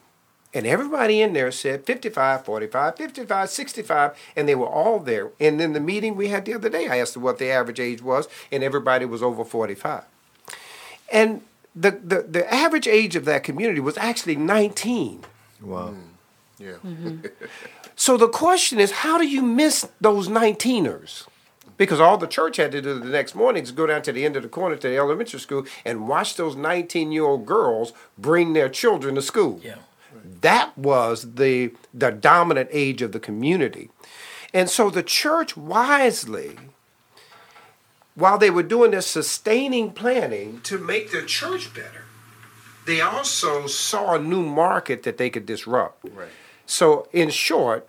And 0.54 0.68
everybody 0.68 1.22
in 1.22 1.34
there 1.34 1.52
said 1.52 1.86
55, 1.86 2.44
45, 2.44 2.98
55, 2.98 3.50
65, 3.50 4.18
and 4.36 4.50
they 4.50 4.56
were 4.56 4.68
all 4.68 5.00
there. 5.00 5.30
And 5.40 5.62
in 5.62 5.74
the 5.74 5.80
meeting 5.80 6.16
we 6.16 6.28
had 6.28 6.46
the 6.46 6.54
other 6.54 6.70
day, 6.70 6.88
I 6.90 6.98
asked 6.98 7.14
them 7.14 7.24
what 7.24 7.38
the 7.38 7.50
average 7.50 7.80
age 7.80 8.02
was, 8.02 8.28
and 8.52 8.64
everybody 8.64 9.06
was 9.06 9.24
over 9.24 9.46
45. 9.46 10.04
And 11.12 11.42
the, 11.74 11.92
the, 11.92 12.22
the 12.24 12.54
average 12.54 12.88
age 12.88 13.16
of 13.16 13.26
that 13.26 13.44
community 13.44 13.80
was 13.80 13.98
actually 13.98 14.36
19. 14.36 15.24
Wow. 15.62 15.90
Mm. 15.90 15.98
Yeah. 16.60 16.72
Mm-hmm. 16.86 17.26
So 17.96 18.18
the 18.18 18.28
question 18.28 18.80
is, 18.80 18.92
how 18.92 19.18
do 19.18 19.28
you 19.28 19.42
miss 19.42 19.88
those 20.00 20.28
19ers? 20.28 21.28
Because 21.78 22.00
all 22.00 22.18
the 22.18 22.28
church 22.28 22.58
had 22.58 22.72
to 22.74 22.82
do 22.82 23.00
the 23.00 23.06
next 23.06 23.36
morning 23.36 23.64
is 23.64 23.72
go 23.72 23.88
down 23.88 24.02
to 24.04 24.12
the 24.12 24.26
end 24.26 24.36
of 24.36 24.44
the 24.44 24.50
corner 24.50 24.76
to 24.76 24.88
the 24.88 24.98
elementary 24.98 25.40
school 25.40 25.66
and 25.84 26.08
watch 26.08 26.36
those 26.36 26.56
19 26.56 27.12
year 27.12 27.24
old 27.24 27.46
girls 27.46 27.94
bring 28.18 28.54
their 28.54 28.70
children 28.70 29.16
to 29.16 29.22
school. 29.22 29.60
Yeah. 29.64 29.76
That 30.42 30.78
was 30.78 31.36
the, 31.36 31.74
the 31.94 32.12
dominant 32.12 32.70
age 32.72 33.02
of 33.02 33.12
the 33.12 33.20
community. 33.20 33.90
And 34.54 34.70
so 34.70 34.90
the 34.90 35.04
church 35.04 35.56
wisely, 35.56 36.58
while 38.16 38.38
they 38.38 38.50
were 38.50 38.64
doing 38.64 38.92
this 38.92 39.08
sustaining 39.08 39.92
planning 39.92 40.62
to 40.62 40.78
make 40.78 41.12
their 41.12 41.26
church 41.26 41.74
better, 41.74 42.06
they 42.86 43.00
also 43.00 43.68
saw 43.68 44.16
a 44.16 44.20
new 44.20 44.42
market 44.42 45.04
that 45.04 45.18
they 45.18 45.30
could 45.30 45.46
disrupt. 45.46 46.04
Right. 46.04 46.30
So, 46.66 47.08
in 47.12 47.30
short, 47.30 47.88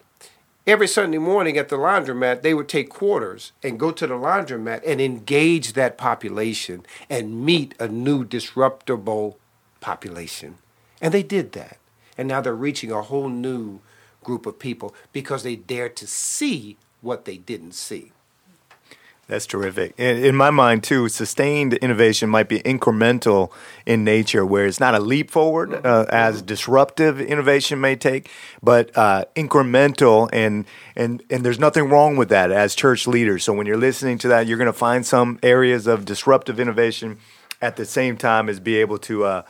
every 0.67 0.87
Sunday 0.87 1.19
morning 1.19 1.57
at 1.57 1.69
the 1.69 1.77
laundromat, 1.77 2.43
they 2.43 2.55
would 2.55 2.69
take 2.69 2.91
quarters 2.91 3.53
and 3.63 3.79
go 3.79 3.91
to 3.91 4.07
the 4.07 4.15
laundromat 4.15 4.83
and 4.87 5.01
engage 5.01 5.73
that 5.73 5.97
population 5.97 6.85
and 7.09 7.45
meet 7.45 7.75
a 7.81 7.89
new 7.89 8.25
disruptable 8.25 9.37
population. 9.81 10.59
And 11.01 11.13
they 11.15 11.23
did 11.23 11.53
that. 11.53 11.79
And 12.17 12.29
now 12.29 12.41
they're 12.41 12.55
reaching 12.55 12.91
a 12.91 13.03
whole 13.03 13.29
new 13.29 13.81
group 14.23 14.47
of 14.47 14.59
people 14.59 14.95
because 15.13 15.43
they 15.43 15.57
dared 15.57 15.97
to 15.97 16.07
see 16.07 16.77
what 17.01 17.25
they 17.25 17.37
didn't 17.37 17.73
see. 17.73 18.13
That's 19.29 19.47
terrific. 19.47 19.95
In, 19.99 20.19
in 20.19 20.37
my 20.37 20.51
mind, 20.51 20.83
too, 20.83 21.09
sustained 21.09 21.75
innovation 21.75 22.29
might 22.29 22.49
be 22.49 22.59
incremental 22.61 23.51
in 23.87 24.05
nature, 24.05 24.45
where 24.45 24.67
it's 24.67 24.81
not 24.81 24.95
a 24.95 24.99
leap 24.99 25.31
forward 25.31 25.87
uh, 25.87 26.07
as 26.11 26.43
disruptive 26.43 27.21
innovation 27.21 27.81
may 27.81 27.97
take, 27.97 28.29
but 28.63 28.95
uh, 28.97 29.25
incremental, 29.37 30.29
and 30.33 30.67
and 30.97 31.23
and 31.31 31.45
there's 31.47 31.61
nothing 31.61 31.89
wrong 31.89 32.17
with 32.17 32.29
that 32.31 32.51
as 32.51 32.75
church 32.75 33.07
leaders. 33.07 33.45
So 33.45 33.53
when 33.55 33.67
you're 33.67 33.77
listening 33.79 34.19
to 34.19 34.29
that, 34.29 34.47
you're 34.47 34.59
going 34.59 34.67
to 34.67 34.73
find 34.73 35.07
some 35.07 35.39
areas 35.43 35.87
of 35.87 36.05
disruptive 36.05 36.59
innovation 36.61 37.19
at 37.63 37.77
the 37.77 37.87
same 37.87 38.17
time 38.17 38.49
as 38.49 38.61
be 38.61 38.77
able 38.77 38.99
to. 38.99 39.25
Uh, 39.25 39.43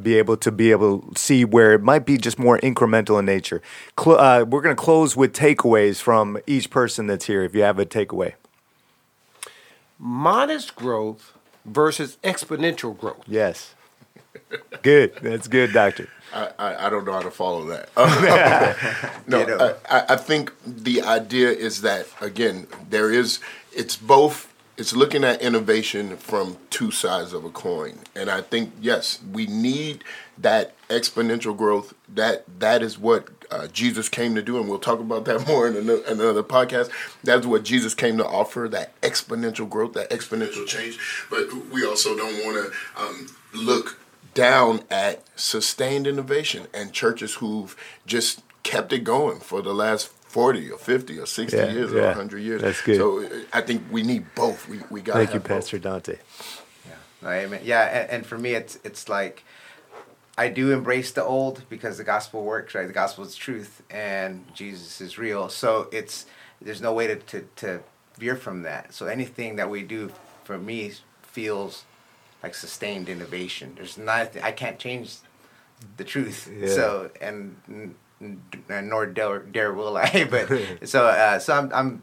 be 0.00 0.16
able 0.18 0.36
to 0.36 0.52
be 0.52 0.70
able 0.70 1.00
to 1.00 1.18
see 1.18 1.44
where 1.44 1.72
it 1.74 1.82
might 1.82 2.04
be 2.06 2.16
just 2.18 2.38
more 2.38 2.58
incremental 2.60 3.18
in 3.18 3.24
nature. 3.24 3.60
Cl- 3.98 4.18
uh, 4.18 4.44
we're 4.44 4.60
going 4.62 4.74
to 4.76 4.80
close 4.82 5.16
with 5.16 5.32
takeaways 5.32 6.00
from 6.00 6.38
each 6.46 6.70
person 6.70 7.06
that's 7.06 7.26
here. 7.26 7.42
If 7.42 7.54
you 7.54 7.62
have 7.62 7.78
a 7.78 7.86
takeaway, 7.86 8.34
Modest 9.98 10.76
growth 10.76 11.32
versus 11.64 12.18
exponential 12.22 12.96
growth. 12.96 13.24
yes, 13.26 13.74
good. 14.82 15.12
That's 15.20 15.48
good, 15.48 15.72
doctor. 15.72 16.08
I, 16.32 16.50
I, 16.58 16.86
I 16.86 16.90
don't 16.90 17.04
know 17.04 17.12
how 17.12 17.20
to 17.22 17.30
follow 17.30 17.64
that. 17.66 17.88
no, 19.26 19.44
Ditto. 19.44 19.76
I, 19.90 19.98
I- 19.98 20.04
I 20.10 20.16
think 20.16 20.52
the 20.64 21.02
idea 21.02 21.50
is 21.50 21.80
that 21.82 22.06
again 22.20 22.66
there 22.90 23.10
is 23.12 23.40
it's 23.72 23.96
both 23.96 24.47
it's 24.78 24.94
looking 24.94 25.24
at 25.24 25.42
innovation 25.42 26.16
from 26.16 26.56
two 26.70 26.92
sides 26.92 27.32
of 27.32 27.44
a 27.44 27.50
coin, 27.50 27.98
and 28.14 28.30
I 28.30 28.40
think 28.40 28.72
yes 28.80 29.18
we 29.32 29.46
need 29.46 30.04
that 30.38 30.74
exponential 30.88 31.54
growth. 31.54 31.94
That 32.14 32.44
that 32.60 32.80
is 32.80 32.96
what 32.96 33.28
uh, 33.50 33.66
Jesus 33.66 34.08
came 34.08 34.36
to 34.36 34.42
do, 34.42 34.56
and 34.56 34.68
we'll 34.68 34.78
talk 34.78 35.00
about 35.00 35.24
that 35.24 35.46
more 35.48 35.66
in 35.66 35.76
another, 35.76 36.02
another 36.06 36.42
podcast. 36.44 36.90
That's 37.24 37.44
what 37.44 37.64
Jesus 37.64 37.92
came 37.92 38.16
to 38.18 38.26
offer: 38.26 38.68
that 38.70 38.98
exponential 39.00 39.68
growth, 39.68 39.94
that 39.94 40.10
exponential 40.10 40.64
change. 40.64 40.98
But 41.28 41.52
we 41.72 41.84
also 41.84 42.16
don't 42.16 42.44
want 42.44 42.72
to 42.72 43.02
um, 43.02 43.26
look 43.52 43.98
down 44.32 44.84
at 44.90 45.24
sustained 45.36 46.06
innovation 46.06 46.68
and 46.72 46.92
churches 46.92 47.34
who've 47.34 47.74
just 48.06 48.42
kept 48.62 48.92
it 48.92 49.02
going 49.02 49.40
for 49.40 49.60
the 49.60 49.72
last 49.72 50.12
40 50.28 50.70
or 50.70 50.78
50 50.78 51.18
or 51.18 51.26
60 51.26 51.56
Yeah, 51.56 51.70
years 51.72 51.92
or 51.92 51.98
yeah. 51.98 52.06
100 52.08 52.38
years. 52.38 52.62
That's 52.62 52.82
good. 52.82 52.96
So 52.96 53.24
uh, 53.24 53.28
I 53.52 53.60
think 53.62 53.82
we 53.90 54.02
need 54.02 54.34
both. 54.34 54.68
We, 54.68 54.80
we 54.90 55.00
got 55.00 55.14
Thank 55.14 55.34
you, 55.34 55.40
Pastor 55.40 55.78
Dante. 55.78 56.18
No, 57.22 57.30
amen. 57.30 57.62
Yeah, 57.64 57.82
and, 57.82 58.10
and 58.10 58.26
for 58.26 58.38
me, 58.38 58.52
it's 58.54 58.78
it's 58.84 59.08
like 59.08 59.42
I 60.36 60.48
do 60.48 60.70
embrace 60.72 61.10
the 61.12 61.24
old 61.24 61.62
because 61.68 61.98
the 61.98 62.04
gospel 62.04 62.44
works, 62.44 62.74
right? 62.74 62.86
The 62.86 62.92
gospel 62.92 63.24
is 63.24 63.34
truth, 63.34 63.82
and 63.90 64.44
Jesus 64.54 65.00
is 65.00 65.18
real. 65.18 65.48
So 65.48 65.88
it's 65.90 66.26
there's 66.62 66.80
no 66.80 66.92
way 66.92 67.08
to 67.08 67.16
to, 67.16 67.40
to 67.56 67.80
veer 68.18 68.36
from 68.36 68.62
that. 68.62 68.94
So 68.94 69.06
anything 69.06 69.56
that 69.56 69.68
we 69.68 69.82
do, 69.82 70.12
for 70.44 70.58
me, 70.58 70.92
feels 71.22 71.84
like 72.42 72.54
sustained 72.54 73.08
innovation. 73.08 73.72
There's 73.76 73.98
not 73.98 74.36
I 74.42 74.52
can't 74.52 74.78
change 74.78 75.16
the 75.96 76.04
truth. 76.04 76.48
Yeah. 76.56 76.68
So 76.68 77.10
and, 77.20 77.56
n- 77.68 77.74
n- 77.74 77.74
and 77.74 77.94
nor 78.20 79.06
dare, 79.06 79.40
dare 79.40 79.72
will 79.72 79.96
I. 79.96 80.24
But 80.30 80.48
so 80.88 81.06
uh, 81.06 81.38
so 81.38 81.54
I'm 81.54 81.72
I'm 81.72 82.02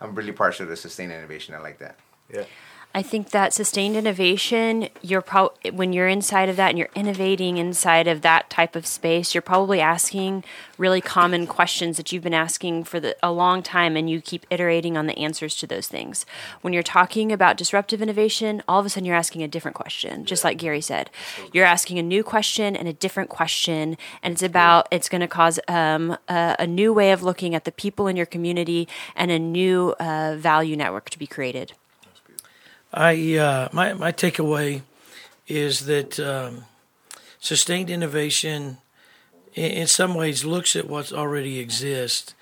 I'm 0.00 0.14
really 0.14 0.32
partial 0.32 0.66
to 0.66 0.76
sustained 0.76 1.12
innovation. 1.12 1.54
I 1.54 1.58
like 1.58 1.78
that. 1.78 1.96
Yeah. 2.32 2.44
I 2.92 3.02
think 3.02 3.30
that 3.30 3.54
sustained 3.54 3.94
innovation, 3.94 4.88
you're 5.00 5.20
pro- 5.20 5.52
when 5.72 5.92
you're 5.92 6.08
inside 6.08 6.48
of 6.48 6.56
that 6.56 6.70
and 6.70 6.78
you're 6.78 6.88
innovating 6.96 7.56
inside 7.56 8.08
of 8.08 8.22
that 8.22 8.50
type 8.50 8.74
of 8.74 8.84
space, 8.84 9.32
you're 9.32 9.42
probably 9.42 9.80
asking 9.80 10.42
really 10.76 11.00
common 11.00 11.46
questions 11.46 11.96
that 11.98 12.10
you've 12.10 12.24
been 12.24 12.34
asking 12.34 12.82
for 12.82 12.98
the, 12.98 13.16
a 13.22 13.30
long 13.30 13.62
time, 13.62 13.96
and 13.96 14.10
you 14.10 14.20
keep 14.20 14.44
iterating 14.50 14.96
on 14.96 15.06
the 15.06 15.16
answers 15.18 15.54
to 15.54 15.68
those 15.68 15.86
things. 15.86 16.26
When 16.62 16.72
you're 16.72 16.82
talking 16.82 17.30
about 17.30 17.56
disruptive 17.56 18.02
innovation, 18.02 18.60
all 18.66 18.80
of 18.80 18.86
a 18.86 18.88
sudden 18.88 19.04
you're 19.04 19.14
asking 19.14 19.44
a 19.44 19.48
different 19.48 19.76
question, 19.76 20.24
just 20.24 20.42
like 20.42 20.58
Gary 20.58 20.80
said. 20.80 21.10
You're 21.52 21.66
asking 21.66 22.00
a 22.00 22.02
new 22.02 22.24
question 22.24 22.74
and 22.74 22.88
a 22.88 22.92
different 22.92 23.30
question, 23.30 23.96
and 24.20 24.32
it's 24.32 24.42
about 24.42 24.88
it's 24.90 25.08
going 25.08 25.20
to 25.20 25.28
cause 25.28 25.60
um, 25.68 26.18
a, 26.28 26.56
a 26.58 26.66
new 26.66 26.92
way 26.92 27.12
of 27.12 27.22
looking 27.22 27.54
at 27.54 27.64
the 27.64 27.72
people 27.72 28.08
in 28.08 28.16
your 28.16 28.26
community 28.26 28.88
and 29.14 29.30
a 29.30 29.38
new 29.38 29.94
uh, 30.00 30.34
value 30.36 30.74
network 30.74 31.08
to 31.10 31.18
be 31.20 31.28
created. 31.28 31.74
I 32.92 33.36
uh, 33.36 33.68
my 33.72 33.92
my 33.94 34.12
takeaway 34.12 34.82
is 35.46 35.86
that 35.86 36.18
um, 36.18 36.64
sustained 37.38 37.90
innovation, 37.90 38.78
in, 39.54 39.70
in 39.72 39.86
some 39.86 40.14
ways, 40.14 40.44
looks 40.44 40.74
at 40.74 40.88
what 40.88 41.12
already 41.12 41.58
exists 41.58 42.34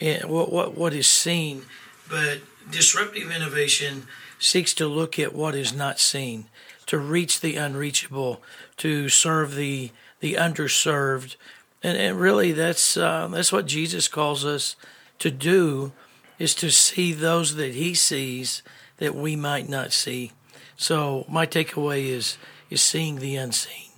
and 0.00 0.30
what 0.30 0.52
what 0.52 0.76
what 0.76 0.92
is 0.92 1.06
seen, 1.06 1.62
but 2.08 2.38
disruptive 2.70 3.30
innovation 3.30 4.06
seeks 4.38 4.74
to 4.74 4.86
look 4.86 5.18
at 5.18 5.34
what 5.34 5.54
is 5.54 5.72
not 5.72 5.98
seen, 5.98 6.46
to 6.86 6.98
reach 6.98 7.40
the 7.40 7.56
unreachable, 7.56 8.42
to 8.76 9.08
serve 9.08 9.54
the 9.54 9.90
the 10.20 10.34
underserved, 10.34 11.36
and, 11.82 11.98
and 11.98 12.20
really 12.20 12.52
that's 12.52 12.96
uh, 12.96 13.28
that's 13.28 13.52
what 13.52 13.66
Jesus 13.66 14.06
calls 14.06 14.44
us 14.44 14.76
to 15.18 15.30
do, 15.30 15.92
is 16.38 16.54
to 16.54 16.70
see 16.70 17.12
those 17.12 17.56
that 17.56 17.74
He 17.74 17.94
sees 17.94 18.62
that 18.98 19.14
we 19.14 19.36
might 19.36 19.68
not 19.68 19.92
see. 19.92 20.32
So 20.76 21.24
my 21.28 21.46
takeaway 21.46 22.06
is 22.06 22.38
is 22.70 22.82
seeing 22.82 23.16
the 23.16 23.36
unseen. 23.36 23.90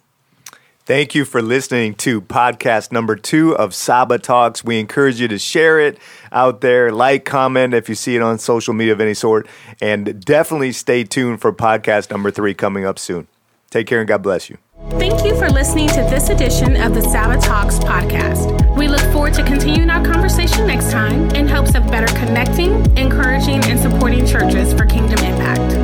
Thank 0.85 1.17
you 1.17 1.25
for 1.25 1.43
listening 1.43 1.95
to 1.97 2.21
podcast 2.21 2.93
number 2.93 3.17
two 3.17 3.57
of 3.57 3.75
Saba 3.75 4.21
Talks. 4.21 4.63
We 4.63 4.79
encourage 4.79 5.21
you 5.21 5.27
to 5.27 5.39
share 5.39 5.81
it 5.81 5.99
out 6.31 6.61
there, 6.61 6.93
like, 6.93 7.25
comment 7.25 7.75
if 7.75 7.89
you 7.89 7.97
see 7.97 8.15
it 8.15 8.23
on 8.23 8.39
social 8.39 8.73
media 8.73 8.93
of 8.93 9.01
any 9.01 9.15
sort, 9.15 9.49
and 9.81 10.25
definitely 10.25 10.71
stay 10.71 11.03
tuned 11.03 11.41
for 11.41 11.53
podcast 11.53 12.13
number 12.13 12.31
three 12.31 12.55
coming 12.55 12.85
up 12.85 13.01
soon. 13.01 13.27
Take 13.71 13.89
care 13.89 13.99
and 13.99 14.07
God 14.07 14.23
bless 14.23 14.49
you. 14.49 14.59
Thank 14.91 15.25
you 15.25 15.37
for 15.37 15.51
listening 15.51 15.89
to 15.89 16.03
this 16.03 16.29
edition 16.29 16.77
of 16.77 16.95
the 16.95 17.03
Saba 17.03 17.41
Talks 17.41 17.81
podcast. 17.81 18.77
We 18.77 18.87
look 18.87 19.01
forward 19.27 19.45
to 19.45 19.51
continuing 19.51 19.91
our 19.91 20.05
conversation 20.05 20.67
next 20.69 20.93
time 20.93 21.29
in 21.35 21.49
hopes 21.49 21.75
of 21.75 21.85
better 21.91 22.07
connecting, 22.19 22.73
encouraging, 22.97 23.61
and 23.65 23.79
supporting 23.79 24.25
churches 24.25 24.73
for 24.73 24.87
kingdom 24.87 25.19
impact. 25.19 25.76